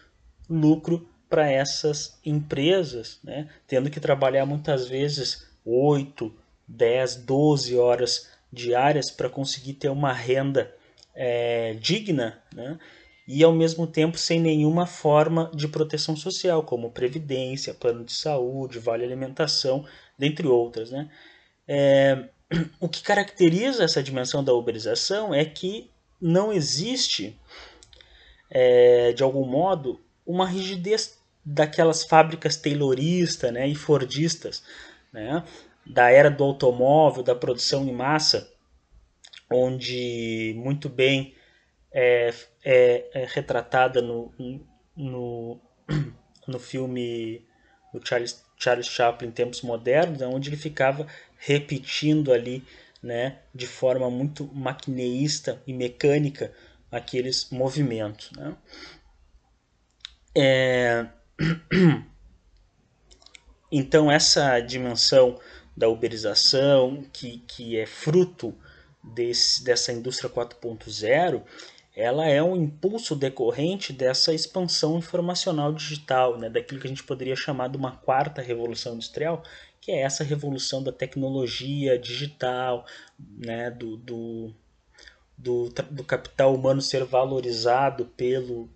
lucro 0.48 1.06
para 1.28 1.50
essas 1.50 2.18
empresas, 2.24 3.18
né? 3.22 3.48
tendo 3.66 3.90
que 3.90 4.00
trabalhar 4.00 4.46
muitas 4.46 4.88
vezes 4.88 5.47
8, 5.68 6.34
10, 6.66 7.16
12 7.16 7.76
horas 7.76 8.28
diárias 8.52 9.10
para 9.10 9.28
conseguir 9.28 9.74
ter 9.74 9.88
uma 9.88 10.12
renda 10.12 10.74
é, 11.14 11.74
digna, 11.74 12.42
né? 12.54 12.78
e 13.26 13.44
ao 13.44 13.52
mesmo 13.52 13.86
tempo 13.86 14.16
sem 14.16 14.40
nenhuma 14.40 14.86
forma 14.86 15.50
de 15.54 15.68
proteção 15.68 16.16
social, 16.16 16.62
como 16.62 16.90
previdência, 16.90 17.74
plano 17.74 18.04
de 18.04 18.12
saúde, 18.12 18.78
vale 18.78 19.04
alimentação, 19.04 19.84
dentre 20.18 20.46
outras. 20.46 20.90
Né? 20.90 21.10
É, 21.66 22.24
o 22.80 22.88
que 22.88 23.02
caracteriza 23.02 23.84
essa 23.84 24.02
dimensão 24.02 24.42
da 24.42 24.54
uberização 24.54 25.34
é 25.34 25.44
que 25.44 25.90
não 26.20 26.52
existe 26.52 27.38
é, 28.50 29.12
de 29.12 29.22
algum 29.22 29.44
modo, 29.44 30.00
uma 30.26 30.46
rigidez 30.46 31.18
daquelas 31.44 32.04
fábricas 32.04 32.56
tayloristas 32.56 33.52
né, 33.52 33.66
e 33.66 33.74
fordistas, 33.74 34.62
né, 35.12 35.44
da 35.86 36.10
era 36.10 36.30
do 36.30 36.44
automóvel, 36.44 37.22
da 37.22 37.34
produção 37.34 37.86
em 37.86 37.92
massa, 37.92 38.50
onde 39.50 40.54
muito 40.56 40.88
bem 40.88 41.34
é, 41.92 42.32
é, 42.64 43.22
é 43.22 43.24
retratada 43.26 44.02
no, 44.02 44.32
no, 44.94 45.60
no 46.46 46.58
filme 46.58 47.46
do 47.92 48.06
Charles, 48.06 48.44
Charles 48.56 48.86
Chaplin, 48.86 49.30
Tempos 49.30 49.62
Modernos, 49.62 50.20
onde 50.22 50.50
ele 50.50 50.56
ficava 50.56 51.06
repetindo 51.38 52.32
ali, 52.32 52.64
né, 53.02 53.38
de 53.54 53.66
forma 53.66 54.10
muito 54.10 54.52
maquineísta 54.52 55.62
e 55.66 55.72
mecânica, 55.72 56.52
aqueles 56.90 57.50
movimentos. 57.50 58.30
Né? 58.32 58.56
É... 60.36 61.06
Então, 63.70 64.10
essa 64.10 64.58
dimensão 64.60 65.38
da 65.76 65.88
uberização, 65.88 67.04
que, 67.12 67.38
que 67.46 67.78
é 67.78 67.86
fruto 67.86 68.54
desse, 69.02 69.62
dessa 69.62 69.92
indústria 69.92 70.30
4.0, 70.30 71.42
ela 71.94 72.26
é 72.26 72.42
um 72.42 72.56
impulso 72.56 73.14
decorrente 73.14 73.92
dessa 73.92 74.32
expansão 74.32 74.98
informacional 74.98 75.72
digital, 75.72 76.38
né, 76.38 76.48
daquilo 76.48 76.80
que 76.80 76.86
a 76.86 76.90
gente 76.90 77.02
poderia 77.02 77.36
chamar 77.36 77.68
de 77.68 77.76
uma 77.76 77.92
quarta 77.92 78.40
revolução 78.40 78.94
industrial, 78.94 79.42
que 79.80 79.90
é 79.90 80.02
essa 80.02 80.22
revolução 80.24 80.82
da 80.82 80.92
tecnologia 80.92 81.98
digital, 81.98 82.86
né, 83.18 83.70
do, 83.70 83.96
do, 83.96 84.54
do, 85.36 85.68
do 85.90 86.04
capital 86.04 86.54
humano 86.54 86.80
ser 86.80 87.04
valorizado 87.04 88.06
pelo, 88.16 88.68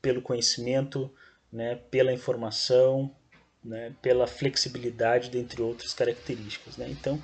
pelo 0.00 0.22
conhecimento, 0.22 1.10
né, 1.52 1.76
pela 1.90 2.12
informação, 2.12 3.14
né, 3.64 3.94
pela 4.02 4.26
flexibilidade, 4.26 5.30
dentre 5.30 5.62
outras 5.62 5.94
características. 5.94 6.76
Né? 6.76 6.88
Então, 6.90 7.20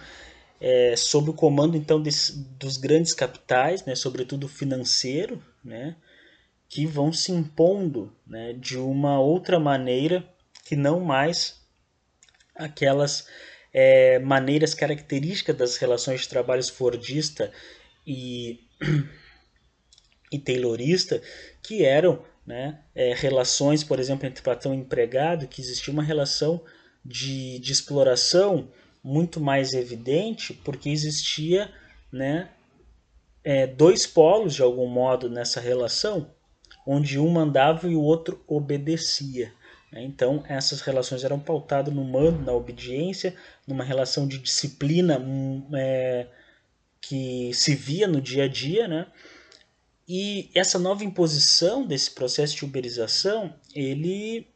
é, 0.61 0.95
sob 0.97 1.31
o 1.31 1.35
comando 1.35 1.77
então 1.77 2.01
desse, 2.01 2.39
dos 2.59 2.77
grandes 2.77 3.13
capitais, 3.13 3.85
né, 3.85 3.95
sobretudo 3.95 4.49
financeiro, 4.49 5.43
né, 5.65 5.97
que 6.69 6.87
vão 6.87 7.13
se 7.13 7.33
impondo 7.33 8.13
né, 8.27 8.53
de 8.53 8.79
uma 8.79 9.21
outra 9.21 9.59
maneira 9.59 10.27
que 10.65 10.77
não 10.77 11.01
mais 11.01 11.61
aquelas 12.55 13.27
é, 13.73 14.19
maneiras 14.19 14.75
características 14.75 15.57
das 15.57 15.77
relações 15.77 16.23
de 16.23 16.29
trabalho 16.29 16.63
fordista 16.65 17.53
e, 18.07 18.61
e 20.33 20.39
taylorista, 20.39 21.21
que 21.63 21.85
eram 21.85 22.25
né, 22.47 22.81
é, 22.95 23.15
relações, 23.15 23.85
por 23.85 23.99
exemplo, 23.99 24.27
entre 24.27 24.43
patrão 24.43 24.75
e 24.75 24.79
empregado, 24.79 25.47
que 25.47 25.61
existia 25.61 25.93
uma 25.93 26.03
relação 26.03 26.61
de, 27.05 27.59
de 27.59 27.73
exploração 27.73 28.69
muito 29.03 29.41
mais 29.41 29.73
evidente 29.73 30.53
porque 30.53 30.91
existia 30.91 31.71
né, 32.13 32.51
é, 33.43 33.67
dois 33.67 34.07
polos 34.07 34.55
de 34.55 34.63
algum 34.63 34.87
modo 34.87 35.29
nessa 35.29 35.61
relação, 35.61 36.31
onde 36.87 37.19
um 37.19 37.31
mandava 37.31 37.89
e 37.89 37.95
o 37.95 38.03
outro 38.03 38.43
obedecia. 38.47 39.53
Né? 39.93 40.03
Então 40.03 40.43
essas 40.49 40.81
relações 40.81 41.25
eram 41.25 41.39
pautadas 41.39 41.93
no 41.93 42.05
mando, 42.05 42.43
na 42.45 42.53
obediência, 42.53 43.35
numa 43.67 43.85
relação 43.85 44.27
de 44.27 44.39
disciplina 44.39 45.19
hum, 45.19 45.67
é, 45.75 46.27
que 47.01 47.53
se 47.55 47.75
via 47.75 48.07
no 48.07 48.21
dia 48.21 48.45
a 48.45 48.49
dia, 48.49 48.87
né? 48.87 49.07
E 50.13 50.51
essa 50.57 50.77
nova 50.77 51.05
imposição 51.05 51.87
desse 51.87 52.11
processo 52.11 52.57
de 52.57 52.65
uberização, 52.65 53.55
ele 53.73 54.49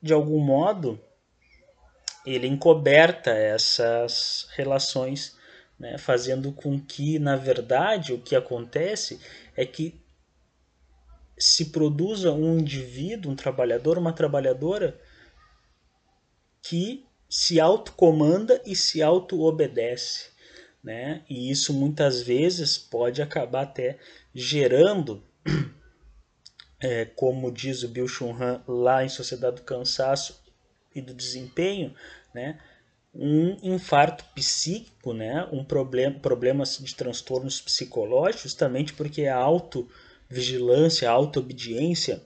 de 0.00 0.14
algum 0.14 0.40
modo 0.40 0.98
ele 2.24 2.46
encoberta 2.46 3.32
essas 3.32 4.48
relações, 4.56 5.36
né, 5.78 5.98
fazendo 5.98 6.52
com 6.52 6.80
que, 6.80 7.18
na 7.18 7.36
verdade, 7.36 8.14
o 8.14 8.22
que 8.22 8.34
acontece 8.34 9.20
é 9.54 9.66
que 9.66 10.00
se 11.36 11.66
produza 11.66 12.32
um 12.32 12.58
indivíduo, 12.58 13.30
um 13.30 13.36
trabalhador, 13.36 13.98
uma 13.98 14.14
trabalhadora 14.14 14.98
que 16.62 17.04
se 17.28 17.60
autocomanda 17.60 18.62
e 18.64 18.74
se 18.74 19.02
auto-obedece. 19.02 20.32
Né? 20.82 21.22
E 21.28 21.50
isso 21.50 21.74
muitas 21.74 22.22
vezes 22.22 22.78
pode 22.78 23.20
acabar 23.20 23.64
até 23.64 23.98
gerando, 24.34 25.22
é, 26.80 27.04
como 27.04 27.50
diz 27.50 27.82
o 27.82 27.88
Bill 27.88 28.08
Chun 28.08 28.34
Han 28.40 28.62
lá 28.66 29.04
em 29.04 29.08
Sociedade 29.08 29.56
do 29.56 29.62
Cansaço, 29.62 30.42
e 30.94 31.00
do 31.00 31.14
desempenho, 31.14 31.94
né? 32.34 32.58
um 33.14 33.56
infarto 33.62 34.24
psíquico, 34.34 35.12
né? 35.12 35.46
um 35.52 35.64
problema, 35.64 36.18
problemas 36.18 36.78
de 36.78 36.94
transtornos 36.94 37.60
psicológicos, 37.60 38.42
justamente 38.42 38.92
porque 38.94 39.26
a 39.26 39.36
autovigilância, 39.36 41.08
a 41.08 41.12
auto-obediência 41.12 42.22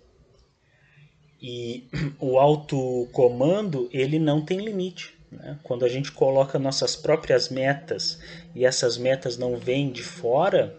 e 1.40 1.88
o 2.20 2.38
autocomando, 2.38 3.88
ele 3.92 4.18
não 4.18 4.44
tem 4.44 4.64
limite. 4.64 5.16
Né? 5.30 5.58
Quando 5.62 5.84
a 5.84 5.88
gente 5.88 6.12
coloca 6.12 6.58
nossas 6.58 6.94
próprias 6.94 7.48
metas 7.48 8.20
e 8.54 8.64
essas 8.64 8.96
metas 8.96 9.36
não 9.36 9.56
vêm 9.56 9.90
de 9.90 10.04
fora, 10.04 10.78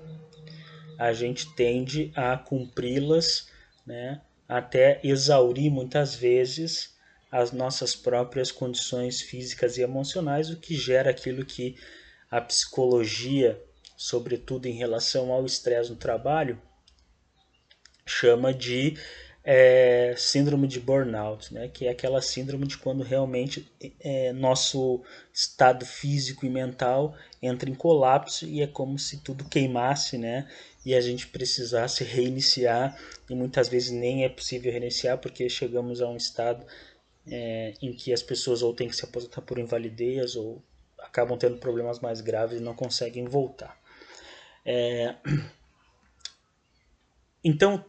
a 0.98 1.14
gente 1.14 1.54
tende 1.56 2.12
a 2.16 2.38
cumpri-las 2.38 3.48
né? 3.86 4.22
até 4.48 5.00
exaurir 5.04 5.72
muitas 5.72 6.16
vezes 6.16 6.96
as 7.32 7.52
nossas 7.52 7.96
próprias 7.96 8.52
condições 8.52 9.22
físicas 9.22 9.78
e 9.78 9.82
emocionais, 9.82 10.50
o 10.50 10.58
que 10.58 10.76
gera 10.76 11.10
aquilo 11.10 11.46
que 11.46 11.76
a 12.32 12.40
psicologia, 12.42 13.62
sobretudo 13.96 14.66
em 14.66 14.74
relação 14.74 15.32
ao 15.32 15.46
estresse 15.46 15.90
no 15.90 15.96
trabalho, 15.96 16.62
chama 18.06 18.54
de 18.54 18.98
é, 19.50 20.14
síndrome 20.18 20.68
de 20.68 20.78
burnout, 20.78 21.54
né? 21.54 21.70
que 21.70 21.88
é 21.88 21.92
aquela 21.92 22.22
síndrome 22.22 22.68
de 22.68 22.78
quando 22.78 23.02
realmente 23.02 23.72
é, 24.02 24.34
nosso 24.34 25.02
estado 25.34 25.86
físico 25.86 26.46
e 26.46 26.50
mental 26.50 27.16
entra 27.42 27.70
em 27.70 27.74
colapso 27.74 28.46
e 28.46 28.62
é 28.62 28.68
como 28.68 29.00
se 29.00 29.22
tudo 29.22 29.46
queimasse, 29.46 30.18
né? 30.18 30.50
E 30.86 30.94
a 30.94 31.00
gente 31.00 31.28
precisasse 31.28 32.04
reiniciar, 32.04 32.98
e 33.30 33.36
muitas 33.36 33.70
vezes 33.70 33.92
nem 33.92 34.26
é 34.26 34.30
possível 34.30 34.70
reiniciar 34.70 35.18
porque 35.18 35.48
chegamos 35.48 36.02
a 36.02 36.10
um 36.10 36.18
estado 36.18 36.66
é, 37.26 37.74
em 37.82 37.94
que 37.94 38.12
as 38.12 38.22
pessoas 38.22 38.62
ou 38.62 38.74
têm 38.74 38.90
que 38.90 38.98
se 38.98 39.06
aposentar 39.06 39.42
por 39.42 39.58
invalidez 39.58 40.36
ou 40.36 40.62
acabam 41.00 41.38
tendo 41.38 41.58
problemas 41.58 42.00
mais 42.02 42.20
graves 42.20 42.60
e 42.60 42.64
não 42.64 42.76
conseguem 42.76 43.24
voltar. 43.24 43.80
É... 44.66 45.16
Então, 47.44 47.86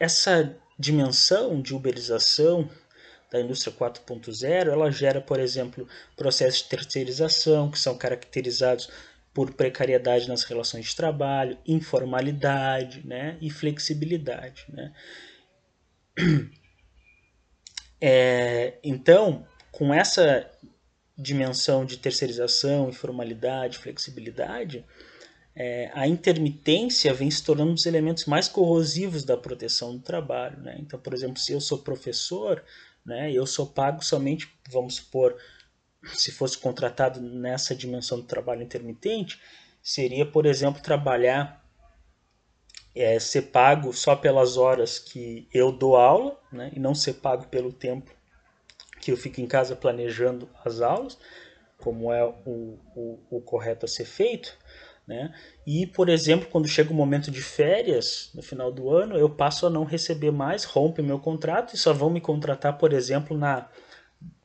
essa 0.00 0.58
dimensão 0.78 1.60
de 1.60 1.74
uberização 1.74 2.70
da 3.30 3.40
indústria 3.40 3.74
4.0, 3.74 4.68
ela 4.68 4.90
gera, 4.90 5.20
por 5.20 5.38
exemplo, 5.38 5.86
processos 6.16 6.62
de 6.62 6.68
terceirização 6.68 7.70
que 7.70 7.78
são 7.78 7.96
caracterizados 7.96 8.88
por 9.34 9.52
precariedade 9.52 10.26
nas 10.28 10.44
relações 10.44 10.86
de 10.86 10.96
trabalho, 10.96 11.58
informalidade 11.66 13.06
né, 13.06 13.36
e 13.40 13.50
flexibilidade. 13.50 14.66
Né? 14.68 14.92
É, 18.00 18.78
então, 18.84 19.44
com 19.72 19.92
essa 19.92 20.48
dimensão 21.18 21.84
de 21.84 21.96
terceirização, 21.96 22.88
informalidade, 22.88 23.76
flexibilidade, 23.76 24.86
é, 25.60 25.90
a 25.92 26.06
intermitência 26.06 27.12
vem 27.12 27.28
se 27.28 27.42
tornando 27.42 27.72
um 27.72 27.74
dos 27.74 27.84
elementos 27.84 28.26
mais 28.26 28.46
corrosivos 28.46 29.24
da 29.24 29.36
proteção 29.36 29.96
do 29.96 30.00
trabalho. 30.00 30.56
Né? 30.60 30.76
Então, 30.78 31.00
por 31.00 31.12
exemplo, 31.12 31.36
se 31.36 31.52
eu 31.52 31.60
sou 31.60 31.78
professor, 31.78 32.62
né, 33.04 33.32
eu 33.32 33.44
sou 33.44 33.66
pago 33.66 34.04
somente, 34.04 34.48
vamos 34.70 34.94
supor, 34.94 35.36
se 36.14 36.30
fosse 36.30 36.56
contratado 36.56 37.20
nessa 37.20 37.74
dimensão 37.74 38.20
do 38.20 38.26
trabalho 38.26 38.62
intermitente, 38.62 39.40
seria, 39.82 40.24
por 40.24 40.46
exemplo, 40.46 40.80
trabalhar 40.80 41.60
é, 42.94 43.18
ser 43.18 43.42
pago 43.42 43.92
só 43.92 44.14
pelas 44.14 44.56
horas 44.56 45.00
que 45.00 45.48
eu 45.52 45.72
dou 45.72 45.96
aula, 45.96 46.40
né, 46.52 46.70
e 46.72 46.78
não 46.78 46.94
ser 46.94 47.14
pago 47.14 47.48
pelo 47.48 47.72
tempo 47.72 48.14
que 49.00 49.10
eu 49.10 49.16
fico 49.16 49.40
em 49.40 49.46
casa 49.46 49.74
planejando 49.74 50.48
as 50.64 50.80
aulas, 50.80 51.18
como 51.78 52.12
é 52.12 52.24
o, 52.24 52.78
o, 52.94 53.18
o 53.28 53.40
correto 53.40 53.86
a 53.86 53.88
ser 53.88 54.04
feito. 54.04 54.56
Né? 55.08 55.34
E, 55.66 55.86
por 55.86 56.10
exemplo, 56.10 56.48
quando 56.50 56.68
chega 56.68 56.92
o 56.92 56.94
momento 56.94 57.30
de 57.30 57.40
férias, 57.40 58.30
no 58.34 58.42
final 58.42 58.70
do 58.70 58.90
ano, 58.90 59.16
eu 59.16 59.30
passo 59.30 59.66
a 59.66 59.70
não 59.70 59.84
receber 59.84 60.30
mais, 60.30 60.64
rompe 60.64 61.00
meu 61.00 61.18
contrato 61.18 61.74
e 61.74 61.78
só 61.78 61.94
vão 61.94 62.10
me 62.10 62.20
contratar, 62.20 62.76
por 62.76 62.92
exemplo, 62.92 63.34
na, 63.34 63.70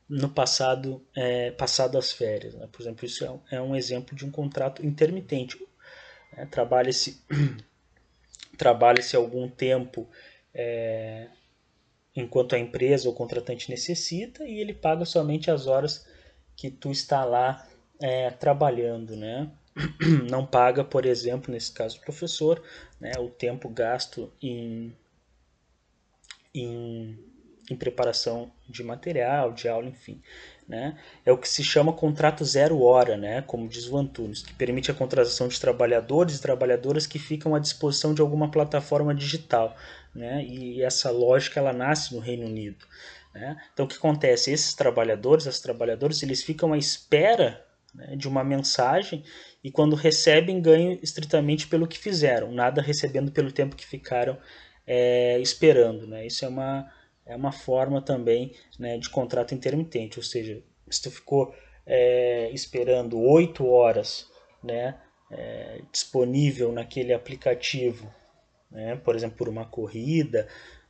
no 0.08 0.30
passado, 0.30 1.06
é, 1.14 1.50
passado 1.50 1.98
as 1.98 2.10
férias. 2.12 2.54
Né? 2.54 2.66
Por 2.72 2.80
exemplo, 2.80 3.04
isso 3.04 3.26
é 3.26 3.30
um, 3.30 3.40
é 3.50 3.60
um 3.60 3.76
exemplo 3.76 4.16
de 4.16 4.24
um 4.24 4.30
contrato 4.30 4.84
intermitente. 4.84 5.58
Né? 6.34 6.46
Trabalha-se 6.50 7.22
trabalha-se 8.56 9.16
algum 9.16 9.46
tempo 9.46 10.08
é, 10.54 11.28
enquanto 12.16 12.54
a 12.54 12.58
empresa 12.58 13.06
ou 13.06 13.14
contratante 13.14 13.68
necessita 13.68 14.44
e 14.44 14.60
ele 14.60 14.72
paga 14.72 15.04
somente 15.04 15.50
as 15.50 15.66
horas 15.66 16.06
que 16.56 16.70
tu 16.70 16.90
está 16.90 17.22
lá 17.22 17.68
é, 18.00 18.30
trabalhando, 18.30 19.14
né? 19.14 19.50
Não 20.30 20.46
paga, 20.46 20.84
por 20.84 21.04
exemplo, 21.04 21.52
nesse 21.52 21.72
caso 21.72 21.98
do 21.98 22.04
professor, 22.04 22.62
né, 23.00 23.12
o 23.18 23.28
tempo 23.28 23.68
gasto 23.68 24.32
em, 24.40 24.96
em, 26.54 27.18
em 27.70 27.76
preparação 27.76 28.52
de 28.68 28.84
material, 28.84 29.52
de 29.52 29.68
aula, 29.68 29.88
enfim. 29.88 30.22
Né? 30.66 30.98
É 31.26 31.32
o 31.32 31.36
que 31.36 31.48
se 31.48 31.62
chama 31.62 31.92
contrato 31.92 32.44
zero 32.44 32.80
hora, 32.80 33.16
né? 33.16 33.42
como 33.42 33.68
diz 33.68 33.88
o 33.88 33.96
Antunes, 33.98 34.42
que 34.42 34.54
permite 34.54 34.90
a 34.90 34.94
contratação 34.94 35.48
de 35.48 35.60
trabalhadores 35.60 36.36
e 36.36 36.40
trabalhadoras 36.40 37.06
que 37.06 37.18
ficam 37.18 37.54
à 37.54 37.58
disposição 37.58 38.14
de 38.14 38.22
alguma 38.22 38.50
plataforma 38.50 39.14
digital. 39.14 39.76
Né? 40.14 40.42
E 40.44 40.82
essa 40.82 41.10
lógica 41.10 41.60
ela 41.60 41.72
nasce 41.72 42.14
no 42.14 42.20
Reino 42.20 42.46
Unido. 42.46 42.86
Né? 43.34 43.60
Então 43.74 43.84
o 43.84 43.88
que 43.88 43.96
acontece? 43.96 44.52
Esses 44.52 44.72
trabalhadores, 44.72 45.46
as 45.46 45.60
trabalhadoras, 45.60 46.22
eles 46.22 46.42
ficam 46.42 46.72
à 46.72 46.78
espera 46.78 47.62
né, 47.94 48.16
de 48.16 48.26
uma 48.26 48.42
mensagem 48.42 49.22
e 49.64 49.70
quando 49.70 49.96
recebem 49.96 50.60
ganham 50.60 50.98
estritamente 51.02 51.66
pelo 51.66 51.88
que 51.88 51.98
fizeram, 51.98 52.52
nada 52.52 52.82
recebendo 52.82 53.32
pelo 53.32 53.50
tempo 53.50 53.74
que 53.74 53.86
ficaram 53.86 54.38
é, 54.86 55.40
esperando. 55.40 56.06
Né? 56.06 56.26
Isso 56.26 56.44
é 56.44 56.48
uma, 56.48 56.92
é 57.24 57.34
uma 57.34 57.50
forma 57.50 58.02
também 58.02 58.54
né, 58.78 58.98
de 58.98 59.08
contrato 59.08 59.54
intermitente, 59.54 60.18
ou 60.18 60.22
seja, 60.22 60.62
se 60.90 61.02
tu 61.02 61.10
ficou 61.10 61.54
é, 61.86 62.50
esperando 62.52 63.18
oito 63.18 63.66
horas 63.66 64.28
né, 64.62 65.00
é, 65.30 65.80
disponível 65.90 66.70
naquele 66.70 67.14
aplicativo 67.14 68.12
né, 68.74 68.96
por 68.96 69.14
exemplo, 69.14 69.36
por 69.36 69.48
uma 69.48 69.64
corrida, 69.64 70.48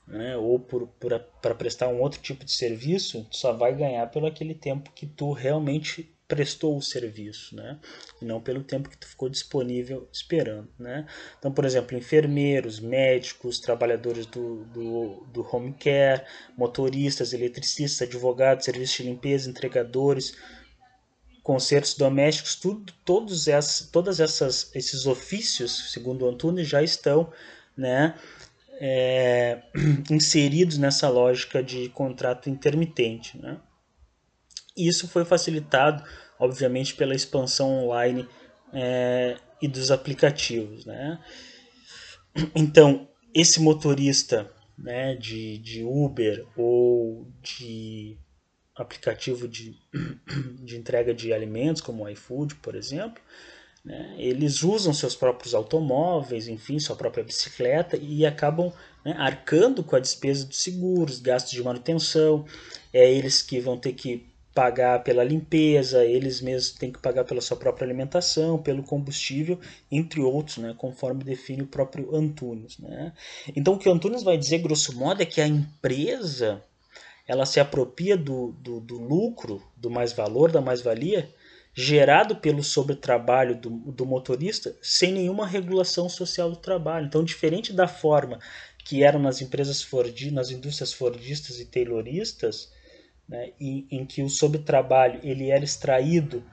né, 0.08 0.36
ou 0.36 0.58
para 0.58 1.54
prestar 1.54 1.88
um 1.88 2.00
outro 2.00 2.20
tipo 2.20 2.44
de 2.44 2.52
serviço, 2.52 3.26
tu 3.30 3.36
só 3.36 3.52
vai 3.52 3.74
ganhar 3.74 4.10
pelo 4.10 4.26
aquele 4.26 4.54
tempo 4.54 4.90
que 4.92 5.06
tu 5.06 5.32
realmente 5.32 6.13
prestou 6.26 6.76
o 6.76 6.82
serviço, 6.82 7.54
né? 7.54 7.78
E 8.20 8.24
não 8.24 8.40
pelo 8.40 8.62
tempo 8.62 8.88
que 8.88 8.96
tu 8.96 9.06
ficou 9.06 9.28
disponível 9.28 10.08
esperando, 10.12 10.68
né? 10.78 11.06
Então, 11.38 11.52
por 11.52 11.64
exemplo, 11.64 11.96
enfermeiros, 11.96 12.80
médicos, 12.80 13.60
trabalhadores 13.60 14.26
do, 14.26 14.64
do, 14.66 15.26
do 15.32 15.46
home 15.54 15.74
care, 15.74 16.24
motoristas, 16.56 17.32
eletricistas, 17.32 18.08
advogados, 18.08 18.64
serviços 18.64 18.96
de 18.96 19.02
limpeza, 19.02 19.50
entregadores, 19.50 20.34
concertos 21.42 21.94
domésticos, 21.94 22.56
tudo, 22.56 22.92
todos 23.04 23.46
essas, 23.46 23.86
todas 23.90 24.18
essas 24.18 24.74
esses 24.74 25.06
ofícios, 25.06 25.92
segundo 25.92 26.24
o 26.24 26.28
Antunes, 26.28 26.66
já 26.66 26.82
estão 26.82 27.30
né, 27.76 28.14
é, 28.80 29.62
inseridos 30.10 30.78
nessa 30.78 31.08
lógica 31.10 31.62
de 31.62 31.90
contrato 31.90 32.48
intermitente. 32.48 33.38
Né? 33.38 33.58
Isso 34.76 35.08
foi 35.08 35.24
facilitado, 35.24 36.02
obviamente, 36.38 36.94
pela 36.94 37.14
expansão 37.14 37.84
online 37.84 38.28
é, 38.72 39.36
e 39.60 39.68
dos 39.68 39.90
aplicativos. 39.90 40.84
Né? 40.84 41.18
Então, 42.54 43.08
esse 43.32 43.60
motorista 43.60 44.50
né, 44.76 45.14
de, 45.14 45.58
de 45.58 45.84
Uber 45.84 46.46
ou 46.56 47.26
de 47.42 48.18
aplicativo 48.74 49.46
de, 49.46 49.76
de 50.64 50.76
entrega 50.76 51.14
de 51.14 51.32
alimentos, 51.32 51.80
como 51.80 52.04
o 52.04 52.08
iFood, 52.08 52.56
por 52.56 52.74
exemplo, 52.74 53.22
né? 53.84 54.14
Eles 54.16 54.62
usam 54.62 54.94
seus 54.94 55.14
próprios 55.14 55.54
automóveis, 55.54 56.48
enfim, 56.48 56.78
sua 56.78 56.96
própria 56.96 57.22
bicicleta 57.22 57.98
e 57.98 58.24
acabam 58.24 58.72
né, 59.04 59.14
arcando 59.18 59.84
com 59.84 59.94
a 59.94 60.00
despesa 60.00 60.46
dos 60.46 60.62
seguros, 60.62 61.20
gastos 61.20 61.52
de 61.52 61.62
manutenção. 61.62 62.46
É 62.92 63.12
eles 63.12 63.42
que 63.42 63.60
vão 63.60 63.76
ter 63.76 63.92
que 63.92 64.26
pagar 64.54 65.02
pela 65.02 65.24
limpeza, 65.24 66.04
eles 66.04 66.40
mesmos 66.40 66.78
têm 66.78 66.92
que 66.92 67.00
pagar 67.00 67.24
pela 67.24 67.40
sua 67.40 67.56
própria 67.56 67.84
alimentação, 67.84 68.56
pelo 68.62 68.84
combustível, 68.84 69.58
entre 69.90 70.20
outros, 70.20 70.58
né, 70.58 70.74
conforme 70.78 71.24
define 71.24 71.62
o 71.62 71.66
próprio 71.66 72.14
Antunes. 72.14 72.78
Né? 72.78 73.12
Então, 73.56 73.74
o 73.74 73.78
que 73.78 73.88
o 73.88 73.92
Antunes 73.92 74.22
vai 74.22 74.38
dizer, 74.38 74.58
grosso 74.58 74.96
modo, 74.96 75.22
é 75.22 75.26
que 75.26 75.40
a 75.40 75.46
empresa 75.46 76.62
ela 77.26 77.44
se 77.44 77.58
apropria 77.58 78.16
do, 78.16 78.52
do, 78.52 78.80
do 78.80 78.98
lucro, 78.98 79.60
do 79.76 79.90
mais-valor, 79.90 80.52
da 80.52 80.60
mais-valia, 80.60 81.28
gerado 81.74 82.36
pelo 82.36 82.62
sobretrabalho 82.62 83.56
do, 83.56 83.70
do 83.70 84.06
motorista 84.06 84.76
sem 84.80 85.10
nenhuma 85.12 85.46
regulação 85.46 86.08
social 86.08 86.50
do 86.50 86.56
trabalho. 86.56 87.06
Então, 87.06 87.24
diferente 87.24 87.72
da 87.72 87.88
forma 87.88 88.38
que 88.84 89.02
eram 89.02 89.18
nas 89.18 89.40
empresas 89.40 89.82
Ford, 89.82 90.30
nas 90.30 90.50
indústrias 90.50 90.92
fordistas 90.92 91.58
e 91.58 91.64
tayloristas, 91.64 92.70
né, 93.28 93.52
em, 93.60 93.86
em 93.90 94.06
que 94.06 94.22
o 94.22 94.28
sobretrabalho 94.28 95.20
ele 95.22 95.50
era 95.50 95.64
extraído 95.64 96.44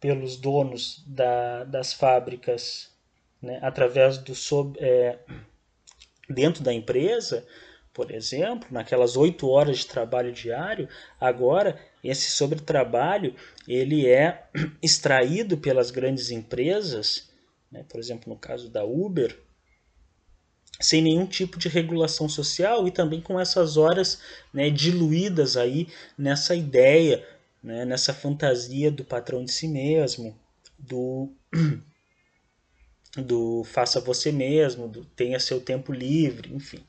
pelos 0.00 0.36
donos 0.36 1.02
da, 1.06 1.64
das 1.64 1.92
fábricas 1.92 2.90
né, 3.42 3.58
através 3.62 4.18
do 4.18 4.34
sob, 4.34 4.78
é, 4.80 5.18
dentro 6.28 6.62
da 6.62 6.72
empresa, 6.72 7.46
por 7.92 8.10
exemplo, 8.10 8.68
naquelas 8.70 9.16
oito 9.16 9.48
horas 9.48 9.78
de 9.78 9.86
trabalho 9.86 10.32
diário, 10.32 10.88
agora 11.20 11.80
esse 12.02 12.30
sobretrabalho 12.30 13.34
ele 13.66 14.06
é 14.06 14.48
extraído 14.82 15.58
pelas 15.58 15.90
grandes 15.90 16.30
empresas, 16.30 17.30
né, 17.70 17.84
por 17.88 17.98
exemplo, 17.98 18.32
no 18.32 18.38
caso 18.38 18.68
da 18.68 18.84
Uber, 18.84 19.36
sem 20.80 21.02
nenhum 21.02 21.26
tipo 21.26 21.58
de 21.58 21.68
regulação 21.68 22.28
social 22.28 22.86
e 22.86 22.90
também 22.90 23.20
com 23.20 23.38
essas 23.38 23.76
horas 23.76 24.20
né, 24.52 24.70
diluídas 24.70 25.56
aí 25.56 25.88
nessa 26.16 26.54
ideia, 26.54 27.26
né, 27.62 27.84
nessa 27.84 28.14
fantasia 28.14 28.90
do 28.90 29.04
patrão 29.04 29.44
de 29.44 29.50
si 29.50 29.66
mesmo, 29.66 30.38
do, 30.78 31.32
do 33.16 33.64
faça 33.64 34.00
você 34.00 34.30
mesmo, 34.30 34.88
do 34.88 35.04
tenha 35.04 35.40
seu 35.40 35.60
tempo 35.60 35.92
livre, 35.92 36.54
enfim. 36.54 36.84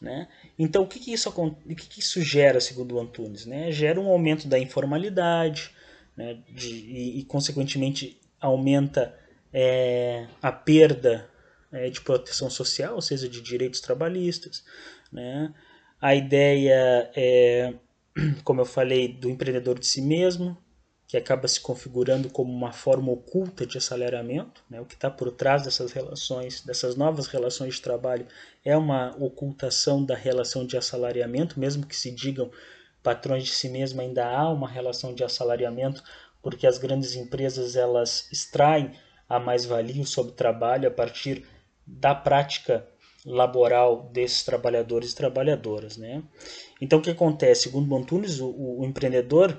Né? 0.00 0.28
Então, 0.58 0.82
o 0.82 0.86
que, 0.86 0.98
que 0.98 1.12
isso, 1.12 1.28
o 1.30 1.74
que, 1.74 1.88
que 1.88 2.00
isso 2.00 2.20
gera, 2.20 2.60
segundo 2.60 2.96
o 2.96 3.00
Antunes? 3.00 3.46
Né? 3.46 3.70
Gera 3.70 4.00
um 4.00 4.08
aumento 4.08 4.48
da 4.48 4.58
informalidade 4.58 5.70
né? 6.16 6.38
De, 6.48 6.68
e, 6.68 7.20
e, 7.20 7.24
consequentemente, 7.24 8.18
aumenta 8.40 9.18
é, 9.52 10.26
a 10.40 10.52
perda 10.52 11.28
é, 11.72 11.88
de 11.88 12.00
proteção 12.00 12.50
social, 12.50 12.94
ou 12.94 13.02
seja, 13.02 13.28
de 13.28 13.40
direitos 13.40 13.80
trabalhistas. 13.80 14.64
Né? 15.10 15.52
A 16.00 16.14
ideia 16.14 17.10
é, 17.16 17.74
como 18.44 18.60
eu 18.60 18.66
falei, 18.66 19.08
do 19.08 19.30
empreendedor 19.30 19.78
de 19.78 19.86
si 19.86 20.02
mesmo, 20.02 20.56
que 21.06 21.16
acaba 21.16 21.46
se 21.46 21.60
configurando 21.60 22.30
como 22.30 22.50
uma 22.50 22.72
forma 22.72 23.12
oculta 23.12 23.66
de 23.66 23.76
assalariamento. 23.76 24.62
Né? 24.70 24.80
O 24.80 24.86
que 24.86 24.94
está 24.94 25.10
por 25.10 25.30
trás 25.30 25.62
dessas 25.62 25.92
relações, 25.92 26.62
dessas 26.62 26.96
novas 26.96 27.26
relações 27.26 27.74
de 27.74 27.82
trabalho, 27.82 28.26
é 28.64 28.76
uma 28.76 29.14
ocultação 29.18 30.02
da 30.04 30.14
relação 30.14 30.66
de 30.66 30.76
assalariamento, 30.76 31.60
mesmo 31.60 31.86
que 31.86 31.94
se 31.96 32.10
digam 32.10 32.50
patrões 33.02 33.44
de 33.44 33.50
si 33.50 33.68
mesmo, 33.68 34.00
ainda 34.00 34.26
há 34.26 34.48
uma 34.50 34.68
relação 34.68 35.14
de 35.14 35.24
assalariamento, 35.24 36.02
porque 36.40 36.66
as 36.66 36.78
grandes 36.78 37.14
empresas 37.14 37.76
elas 37.76 38.28
extraem 38.32 38.92
a 39.28 39.38
mais-valia 39.38 40.06
sobre 40.06 40.32
trabalho 40.32 40.88
a 40.88 40.90
partir 40.90 41.46
da 42.00 42.14
prática 42.14 42.86
laboral 43.24 44.10
desses 44.12 44.42
trabalhadores 44.42 45.12
e 45.12 45.16
trabalhadoras. 45.16 45.96
Né? 45.96 46.22
Então, 46.80 46.98
o 46.98 47.02
que 47.02 47.10
acontece? 47.10 47.64
Segundo 47.64 47.88
Montunes, 47.88 48.40
o, 48.40 48.48
o 48.80 48.84
empreendedor 48.84 49.56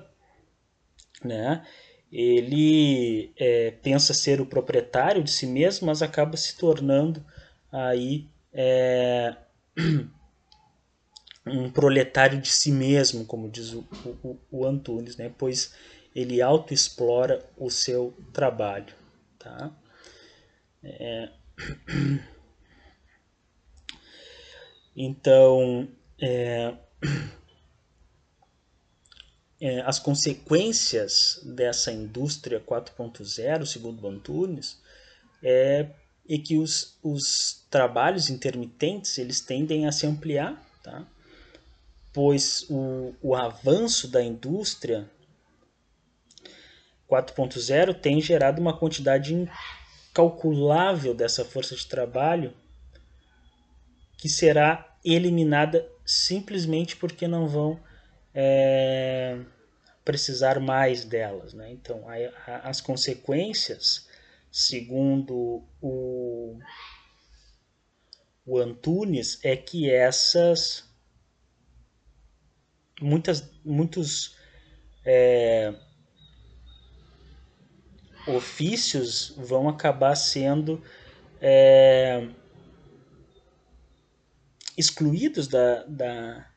né? 1.24 1.65
Ele 2.12 3.34
é, 3.38 3.72
pensa 3.72 4.13
ser 4.13 4.39
o 4.39 4.46
proprietário 4.46 5.24
de 5.24 5.32
si 5.32 5.48
mesmo, 5.48 5.88
mas 5.88 6.02
acaba 6.02 6.38
se 6.38 6.56
tornando 6.58 7.26
aí 7.72 8.29
é, 8.52 9.36
um 11.48 11.71
proletário 11.71 12.40
de 12.40 12.50
si 12.50 12.71
mesmo, 12.71 13.25
como 13.25 13.50
diz 13.50 13.73
o, 13.73 13.88
o, 14.23 14.40
o 14.52 14.65
Antunes, 14.65 15.17
né? 15.17 15.34
pois 15.36 15.73
ele 16.13 16.40
autoexplora 16.42 17.44
o 17.58 17.71
seu 17.71 18.15
trabalho. 18.31 18.94
Tá? 19.40 19.75
É... 20.84 21.29
Então, 24.95 25.87
é 26.21 26.77
é, 29.63 29.79
as 29.79 29.97
consequências 29.97 31.39
dessa 31.41 31.89
indústria 31.89 32.60
4.0, 32.60 33.65
segundo 33.65 34.06
Antunes, 34.06 34.77
é, 35.41 35.87
é 36.29 36.37
que 36.37 36.58
os, 36.58 36.97
os 37.01 37.65
trabalhos 37.69 38.29
intermitentes 38.29 39.17
eles 39.17 39.39
tendem 39.39 39.87
a 39.87 39.91
se 39.93 40.06
ampliar, 40.06 40.62
tá? 40.83 41.08
pois 42.12 42.65
o, 42.69 43.15
o 43.21 43.35
avanço 43.35 44.10
da 44.10 44.21
indústria 44.21 45.10
4.0 47.10 47.93
tem 48.01 48.19
gerado 48.19 48.60
uma 48.60 48.77
quantidade 48.77 49.33
incalculável 50.13 51.15
dessa 51.15 51.43
força 51.43 51.75
de 51.75 51.87
trabalho 51.87 52.53
que 54.15 54.29
será 54.29 54.95
eliminada 55.03 55.89
simplesmente 56.05 56.95
porque 56.95 57.27
não 57.27 57.47
vão 57.47 57.79
é, 58.31 59.39
precisar 60.05 60.59
mais 60.59 61.03
delas. 61.03 61.53
Né? 61.53 61.71
Então, 61.71 62.07
a, 62.07 62.13
a, 62.45 62.69
as 62.69 62.79
consequências, 62.79 64.07
segundo 64.51 65.65
o, 65.81 66.59
o 68.45 68.59
Antunes, 68.59 69.39
é 69.43 69.57
que 69.57 69.89
essas 69.89 70.87
muitas, 73.01 73.49
muitos 73.65 74.37
é, 75.03 75.73
ofícios 78.28 79.34
vão 79.38 79.67
acabar 79.67 80.15
sendo 80.15 80.82
é, 81.42 82.28
excluídos 84.78 85.48
da, 85.48 85.84
da, 85.84 86.48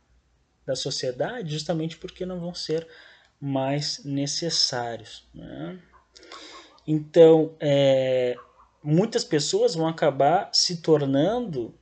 da 0.65 0.77
sociedade 0.77 1.53
justamente 1.53 1.97
porque 1.97 2.25
não 2.25 2.41
vão 2.41 2.55
ser 2.55 2.87
mais 3.41 4.05
necessários. 4.05 5.29
Né? 5.35 5.79
Então, 6.87 7.55
é, 7.61 8.37
muitas 8.83 9.25
pessoas 9.25 9.75
vão 9.75 9.89
acabar 9.89 10.51
se 10.53 10.81
tornando 10.81 11.75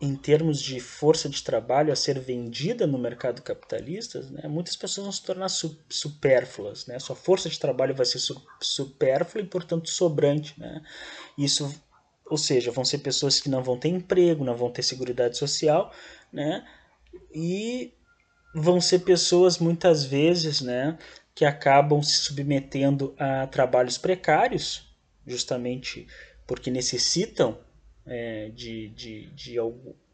em 0.00 0.14
termos 0.14 0.60
de 0.60 0.78
força 0.78 1.28
de 1.28 1.42
trabalho 1.42 1.92
a 1.92 1.96
ser 1.96 2.20
vendida 2.20 2.86
no 2.86 2.98
mercado 2.98 3.42
capitalista, 3.42 4.22
né, 4.30 4.48
muitas 4.48 4.76
pessoas 4.76 5.04
vão 5.04 5.12
se 5.12 5.22
tornar 5.22 5.48
su 5.48 5.76
supérfluas. 5.88 6.86
Né? 6.86 6.98
Sua 7.00 7.16
força 7.16 7.48
de 7.48 7.58
trabalho 7.58 7.94
vai 7.94 8.06
ser 8.06 8.20
su 8.20 8.40
supérflua 8.60 9.42
e, 9.42 9.46
portanto, 9.46 9.90
sobrante. 9.90 10.54
Né? 10.58 10.82
Isso, 11.36 11.74
ou 12.24 12.38
seja, 12.38 12.70
vão 12.70 12.84
ser 12.84 12.98
pessoas 12.98 13.40
que 13.40 13.48
não 13.48 13.62
vão 13.62 13.76
ter 13.76 13.88
emprego, 13.88 14.44
não 14.44 14.56
vão 14.56 14.70
ter 14.70 14.84
segurança 14.84 15.34
social, 15.34 15.92
né? 16.32 16.64
e 17.34 17.92
vão 18.54 18.80
ser 18.80 19.00
pessoas, 19.00 19.58
muitas 19.58 20.04
vezes, 20.04 20.60
né, 20.60 20.98
que 21.34 21.44
acabam 21.44 22.02
se 22.02 22.18
submetendo 22.18 23.14
a 23.18 23.46
trabalhos 23.46 23.98
precários, 23.98 24.86
justamente 25.26 26.06
porque 26.46 26.70
necessitam 26.70 27.58
é, 28.08 28.50
de, 28.54 28.88
de, 28.88 29.26
de 29.30 29.56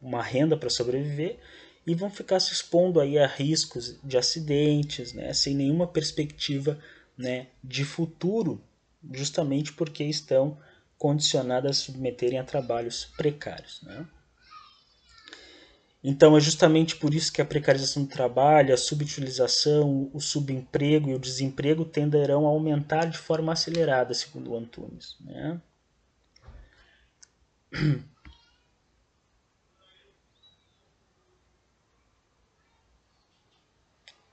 uma 0.03 0.22
renda 0.22 0.57
para 0.57 0.68
sobreviver 0.68 1.38
e 1.86 1.95
vão 1.95 2.11
ficar 2.11 2.40
se 2.40 2.53
expondo 2.53 3.01
aí 3.01 3.18
a 3.18 3.26
riscos 3.26 3.97
de 4.03 4.16
acidentes, 4.16 5.12
né, 5.12 5.32
sem 5.32 5.55
nenhuma 5.55 5.86
perspectiva 5.86 6.78
né, 7.16 7.49
de 7.62 7.84
futuro, 7.84 8.61
justamente 9.12 9.72
porque 9.72 10.03
estão 10.05 10.59
condicionadas 10.99 11.70
a 11.78 11.80
submeterem 11.80 12.38
a 12.38 12.45
trabalhos 12.45 13.05
precários. 13.16 13.82
Né? 13.82 14.07
Então 16.03 16.36
é 16.36 16.40
justamente 16.40 16.97
por 16.97 17.14
isso 17.14 17.32
que 17.32 17.42
a 17.42 17.47
precarização 17.47 18.05
do 18.05 18.09
trabalho, 18.09 18.74
a 18.74 18.78
subutilização, 18.78 20.11
o 20.12 20.20
subemprego 20.20 21.11
e 21.11 21.14
o 21.14 21.18
desemprego 21.18 21.84
tenderão 21.84 22.47
a 22.47 22.51
aumentar 22.51 23.07
de 23.07 23.18
forma 23.18 23.53
acelerada, 23.53 24.14
segundo 24.14 24.53
o 24.53 24.57
Antunes. 24.57 25.16
Né? 25.20 25.61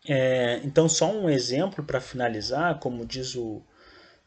É, 0.07 0.57
então, 0.63 0.89
só 0.89 1.11
um 1.11 1.29
exemplo 1.29 1.83
para 1.83 2.01
finalizar, 2.01 2.79
como 2.79 3.05
diz 3.05 3.35
o, 3.35 3.61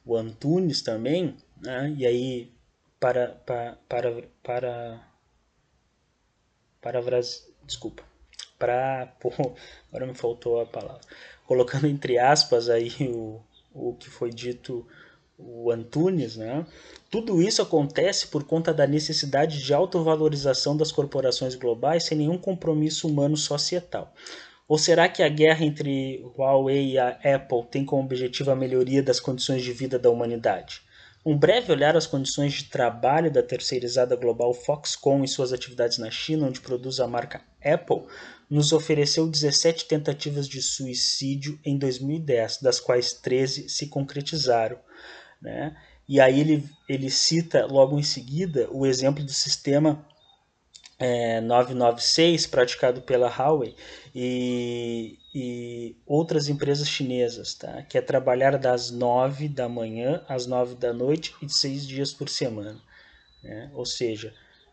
o 0.05 0.17
Antunes 0.17 0.83
também, 0.83 1.37
né? 1.61 1.95
e 1.99 2.07
aí 2.07 2.53
para, 3.01 3.29
para, 3.29 3.79
para, 3.89 4.23
para, 4.43 5.01
para, 6.81 7.21
desculpa, 7.65 8.03
para, 8.59 9.13
agora 9.89 10.07
me 10.07 10.15
faltou 10.15 10.61
a 10.61 10.67
palavra, 10.67 11.01
colocando 11.47 11.87
entre 11.87 12.19
aspas 12.19 12.69
aí 12.71 12.91
o, 13.09 13.43
o 13.75 13.95
que 13.95 14.09
foi 14.11 14.31
dito 14.31 14.87
o 15.39 15.71
Antunes, 15.73 16.37
né? 16.37 16.65
Tudo 17.15 17.41
isso 17.41 17.63
acontece 17.63 18.27
por 18.27 18.43
conta 18.43 18.75
da 18.75 18.89
necessidade 18.89 19.63
de 19.63 19.73
autovalorização 19.73 20.77
das 20.77 20.91
corporações 20.91 21.55
globais 21.55 22.03
sem 22.03 22.19
nenhum 22.19 22.37
compromisso 22.37 23.07
humano 23.07 23.37
societal. 23.37 24.13
Ou 24.67 24.77
será 24.77 25.09
que 25.09 25.23
a 25.23 25.29
guerra 25.29 25.65
entre 25.65 26.25
Huawei 26.37 26.95
e 26.95 26.99
a 26.99 27.11
Apple 27.11 27.67
tem 27.71 27.85
como 27.85 28.03
objetivo 28.03 28.51
a 28.51 28.57
melhoria 28.57 29.01
das 29.01 29.21
condições 29.21 29.63
de 29.63 29.73
vida 29.73 29.97
da 29.97 30.11
humanidade? 30.11 30.83
Um 31.25 31.39
breve 31.39 31.71
olhar 31.71 31.97
às 31.97 32.05
condições 32.05 32.53
de 32.55 32.65
trabalho 32.65 33.31
da 33.31 33.45
terceirizada 33.45 34.17
global 34.17 34.53
Foxconn 34.53 35.23
e 35.23 35.29
suas 35.29 35.53
atividades 35.53 35.99
na 35.99 36.11
China, 36.11 36.49
onde 36.49 36.61
produz 36.61 36.99
a 36.99 37.07
marca 37.07 37.43
Apple, 37.65 38.03
nos 38.51 38.73
ofereceu 38.73 39.29
17 39.29 39.85
tentativas 39.85 40.49
de 40.49 40.61
suicídio 40.61 41.61
em 41.65 41.79
2010, 41.79 42.59
das 42.61 42.81
quais 42.81 43.13
13 43.13 43.69
se 43.69 43.87
concretizaram. 43.87 44.81
Né? 45.41 45.77
E 46.09 46.21
aí 46.21 46.41
ele, 46.41 46.69
ele 46.89 47.11
cita 47.11 47.67
logo 47.67 47.99
em 47.99 48.03
seguida 48.03 48.69
o 48.71 48.87
exemplo 48.87 49.25
do 49.25 49.33
sistema 49.33 50.05
é, 50.99 51.41
996 51.41 52.47
praticado 52.47 53.03
pela 53.03 53.29
Huawei 53.29 53.75
e, 54.15 55.19
e 55.35 55.97
outras 56.07 56.49
empresas 56.49 56.89
chinesas, 56.89 57.55
tá? 57.55 57.83
que 57.83 57.99
é 57.99 58.03
trabalhar 58.03 58.59
das 58.59 58.91
9 58.91 59.49
da 59.49 59.69
manhã 59.69 60.23
às 60.29 60.47
9 60.47 60.77
da 60.77 60.93
noite 60.93 61.35
e 61.43 61.49
seis 61.49 61.87
dias 61.87 62.13
por 62.13 62.29
semana. 62.29 62.81
Né? 63.43 63.71
Ou 63.75 63.85
seja, 63.85 64.33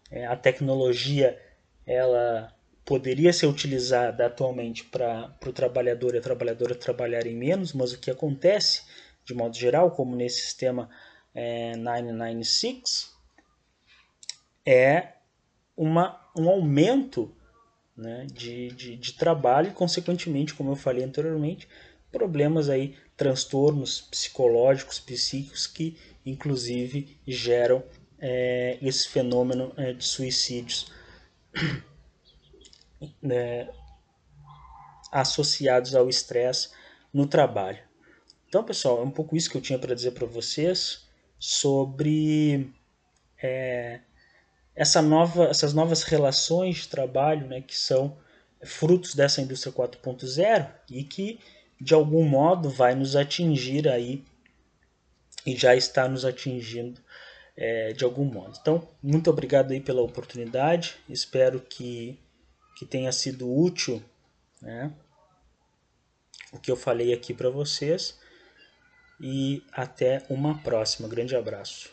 é, 0.10 0.26
a 0.26 0.36
tecnologia 0.36 1.40
ela 1.86 2.54
poderia 2.86 3.32
ser 3.32 3.48
utilizada 3.48 4.26
atualmente 4.26 4.84
para 4.84 5.34
o 5.46 5.54
trabalhador 5.54 6.14
e 6.14 6.18
a 6.18 6.22
trabalhadora 6.22 6.76
trabalharem 6.76 7.36
menos, 7.36 7.74
mas 7.74 7.94
o 7.94 8.00
que 8.00 8.12
acontece 8.12 8.84
de 9.24 9.34
modo 9.34 9.56
geral, 9.56 9.92
como 9.92 10.16
nesse 10.16 10.42
sistema 10.42 10.90
é, 11.34 11.76
996, 11.76 13.16
é 14.66 15.14
uma, 15.76 16.20
um 16.36 16.50
aumento 16.50 17.34
né, 17.96 18.26
de, 18.32 18.70
de, 18.72 18.96
de 18.96 19.14
trabalho 19.14 19.70
e, 19.70 19.74
consequentemente, 19.74 20.54
como 20.54 20.72
eu 20.72 20.76
falei 20.76 21.04
anteriormente, 21.04 21.68
problemas 22.12 22.70
aí, 22.70 22.96
transtornos 23.16 24.02
psicológicos, 24.02 25.00
psíquicos 25.00 25.68
que, 25.68 25.98
inclusive, 26.26 27.18
geram 27.28 27.84
é, 28.20 28.78
esse 28.82 29.08
fenômeno 29.08 29.74
é, 29.78 29.94
de 29.94 30.04
suicídios 30.04 30.92
né, 33.22 33.70
associados 35.12 35.96
ao 35.96 36.10
estresse 36.10 36.70
no 37.14 37.28
trabalho. 37.28 37.80
Então, 38.48 38.64
pessoal, 38.64 39.00
é 39.00 39.04
um 39.04 39.12
pouco 39.12 39.36
isso 39.36 39.50
que 39.50 39.58
eu 39.58 39.62
tinha 39.62 39.80
para 39.80 39.96
dizer 39.96 40.12
para 40.12 40.28
vocês 40.28 41.08
sobre 41.42 42.72
é, 43.42 44.00
essa 44.76 45.02
nova, 45.02 45.46
essas 45.46 45.74
novas 45.74 46.04
relações 46.04 46.78
de 46.78 46.88
trabalho 46.88 47.48
né, 47.48 47.62
que 47.62 47.76
são 47.76 48.16
frutos 48.64 49.16
dessa 49.16 49.42
indústria 49.42 49.74
4.0 49.74 50.72
e 50.92 51.04
que 51.04 51.40
de 51.80 51.96
algum 51.96 52.24
modo 52.24 52.70
vai 52.70 52.94
nos 52.94 53.16
atingir 53.16 53.90
aí 53.90 54.24
e 55.44 55.58
já 55.58 55.76
está 55.76 56.08
nos 56.08 56.24
atingindo 56.24 57.02
é, 57.58 57.92
de 57.92 58.04
algum 58.04 58.26
modo. 58.26 58.56
Então, 58.62 58.88
muito 59.02 59.28
obrigado 59.32 59.72
aí 59.72 59.82
pela 59.82 60.04
oportunidade, 60.04 60.96
espero 61.10 61.60
que, 61.60 62.20
que 62.78 62.86
tenha 62.86 63.12
sido 63.12 63.52
útil 63.52 64.00
né, 64.62 64.94
o 66.54 66.60
que 66.60 66.70
eu 66.70 66.76
falei 66.76 67.12
aqui 67.12 67.34
para 67.34 67.50
vocês 67.50 68.21
e 69.22 69.64
até 69.72 70.26
uma 70.30 70.58
próxima. 70.58 71.08
Grande 71.08 71.36
abraço. 71.36 71.90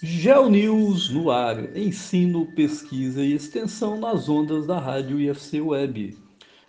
GeoNews 0.00 1.10
no 1.10 1.30
ar, 1.30 1.76
ensino, 1.76 2.46
pesquisa 2.54 3.20
e 3.20 3.32
extensão 3.32 3.98
nas 3.98 4.28
ondas 4.28 4.66
da 4.66 4.78
rádio 4.78 5.18
IFC 5.18 5.60
Web. 5.60 6.16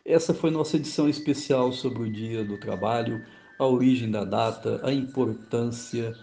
Essa 0.04 0.34
foi 0.34 0.50
nossa 0.50 0.78
edição 0.78 1.08
especial 1.08 1.72
sobre 1.72 2.04
o 2.04 2.12
Dia 2.12 2.44
do 2.44 2.58
Trabalho, 2.58 3.24
a 3.60 3.68
origem 3.68 4.10
da 4.10 4.24
data, 4.24 4.82
a 4.84 4.92
importância 4.92 6.16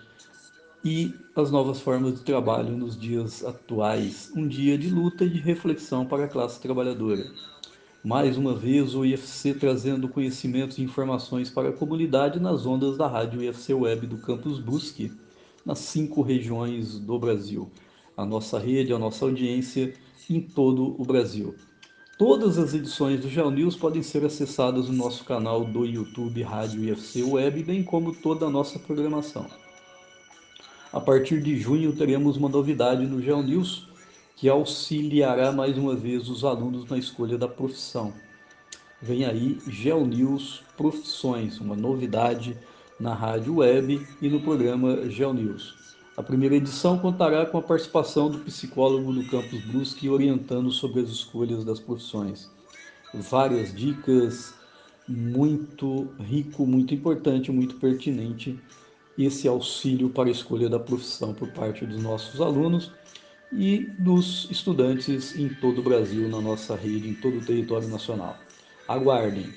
e 0.85 1.15
as 1.37 1.51
novas 1.51 1.81
formas 1.81 2.15
de 2.15 2.25
trabalho 2.25 2.77
nos 2.77 2.99
dias 2.99 3.45
atuais. 3.45 4.33
Um 4.35 4.49
dia 4.49 4.77
de 4.77 4.89
luta 4.91 5.25
e 5.25 5.31
de 5.31 5.39
reflexão 5.39 6.07
para 6.07 6.25
a 6.25 6.29
classe 6.29 6.61
trabalhadora. 6.61 7.25
Mais 8.07 8.37
uma 8.37 8.55
vez, 8.55 8.95
o 8.95 9.05
IFC 9.05 9.53
trazendo 9.55 10.09
conhecimentos 10.09 10.79
e 10.79 10.83
informações 10.85 11.51
para 11.51 11.71
a 11.71 11.73
comunidade 11.73 12.39
nas 12.39 12.65
ondas 12.65 12.97
da 12.97 13.09
rádio 13.09 13.43
IFC 13.43 13.75
Web 13.75 14.07
do 14.07 14.19
Campus 14.19 14.61
Brusque, 14.61 15.11
nas 15.65 15.81
cinco 15.81 16.23
regiões 16.23 17.01
do 17.01 17.19
Brasil. 17.19 17.69
A 18.17 18.25
nossa 18.25 18.61
rede, 18.61 18.93
a 18.93 18.99
nossa 19.01 19.25
audiência 19.25 19.93
em 20.31 20.41
todo 20.41 20.95
o 20.97 21.05
Brasil. 21.05 21.57
Todas 22.17 22.59
as 22.59 22.75
edições 22.75 23.19
do 23.23 23.29
Geo 23.29 23.51
News 23.51 23.75
podem 23.75 24.05
ser 24.05 24.25
acessadas 24.25 24.87
no 24.87 24.95
nosso 24.95 25.25
canal 25.25 25.65
do 25.65 25.85
YouTube 25.85 26.41
Rádio 26.45 26.85
IFC 26.85 27.25
Web, 27.25 27.65
bem 27.65 27.83
como 27.83 28.15
toda 28.15 28.47
a 28.47 28.51
nossa 28.51 28.79
programação. 28.79 29.47
A 30.93 31.01
partir 31.01 31.43
de 31.43 31.59
junho 31.59 31.93
teremos 31.93 32.37
uma 32.37 32.49
novidade 32.49 33.05
no 33.05 33.21
Geo 33.21 33.43
News 33.43 33.89
que 34.37 34.51
auxiliará 34.51 35.51
mais 35.51 35.79
uma 35.79 35.97
vez 35.97 36.29
os 36.29 36.45
alunos 36.45 36.89
na 36.91 36.99
escolha 36.99 37.39
da 37.39 37.49
profissão. 37.49 38.13
Vem 39.01 39.25
aí 39.25 39.59
GeoNews 39.67 40.63
Profissões, 40.77 41.59
uma 41.59 41.75
novidade 41.75 42.57
na 43.01 43.15
rádio 43.15 43.57
web 43.57 44.07
e 44.21 44.29
no 44.29 44.41
programa 44.41 45.09
GeoNews. 45.09 45.75
A 46.19 46.23
primeira 46.23 46.55
edição 46.55 46.99
contará 46.99 47.47
com 47.47 47.57
a 47.57 47.63
participação 47.63 48.31
do 48.31 48.39
psicólogo 48.41 49.11
do 49.11 49.25
Campus 49.27 49.65
Brusque 49.65 50.09
orientando 50.09 50.71
sobre 50.71 51.01
as 51.01 51.09
escolhas 51.09 51.65
das 51.65 51.81
profissões. 51.81 52.51
Várias 53.15 53.75
dicas, 53.75 54.55
muito 55.09 56.09
rico, 56.21 56.67
muito 56.67 56.95
importante, 56.95 57.51
muito 57.51 57.77
pertinente 57.77 58.59
esse 59.17 59.49
auxílio 59.49 60.11
para 60.11 60.29
a 60.29 60.33
escolha 60.33 60.69
da 60.69 60.79
profissão 60.79 61.33
por 61.33 61.49
parte 61.53 61.87
dos 61.87 62.03
nossos 62.03 62.39
alunos 62.39 62.93
e 63.53 63.91
dos 63.99 64.49
estudantes 64.51 65.37
em 65.37 65.49
todo 65.49 65.79
o 65.79 65.83
Brasil, 65.83 66.29
na 66.29 66.41
nossa 66.41 66.75
rede, 66.75 67.09
em 67.09 67.15
todo 67.15 67.39
o 67.39 67.45
território 67.45 67.89
nacional. 67.89 68.39
Aguardem. 68.89 69.53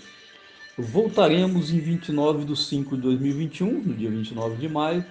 Voltaremos 0.77 1.71
em 1.71 1.79
29 1.79 2.45
de 2.45 2.55
5 2.55 2.95
de 2.95 3.01
2021, 3.01 3.81
no 3.81 3.93
dia 3.93 4.09
29 4.09 4.55
de 4.55 4.69
maio, 4.69 5.05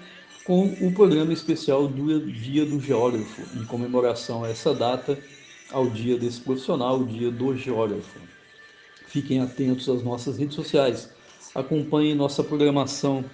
com 0.45 0.67
o 0.81 0.91
programa 0.93 1.33
especial 1.33 1.87
do 1.87 2.21
Dia 2.33 2.65
do 2.65 2.81
Geógrafo, 2.81 3.43
em 3.55 3.67
comemoração 3.67 4.45
a 4.45 4.49
essa 4.49 4.73
data, 4.73 5.19
ao 5.71 5.91
dia 5.91 6.17
desse 6.17 6.41
profissional, 6.41 7.01
o 7.01 7.07
Dia 7.07 7.31
do 7.31 7.55
Geógrafo. 7.55 8.19
Fiquem 9.07 9.41
atentos 9.41 9.89
às 9.89 10.03
nossas 10.03 10.39
redes 10.39 10.55
sociais, 10.55 11.11
acompanhem 11.55 12.15
nossa 12.15 12.43
programação 12.43 13.25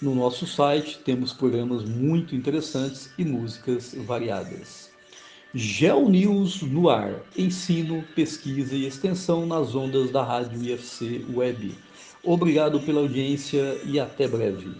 no 0.00 0.14
nosso 0.14 0.46
site, 0.46 0.98
temos 1.04 1.32
programas 1.32 1.84
muito 1.84 2.36
interessantes 2.36 3.12
e 3.18 3.24
músicas 3.24 3.94
variadas. 3.94 4.89
Geo 5.52 6.08
News 6.08 6.62
no 6.62 6.88
ar, 6.88 7.12
ensino, 7.36 8.04
pesquisa 8.14 8.72
e 8.72 8.86
extensão 8.86 9.44
nas 9.46 9.74
ondas 9.74 10.12
da 10.12 10.22
Rádio 10.22 10.62
IFC 10.62 11.26
Web. 11.34 11.74
Obrigado 12.22 12.78
pela 12.78 13.00
audiência 13.00 13.80
e 13.84 13.98
até 13.98 14.28
breve. 14.28 14.70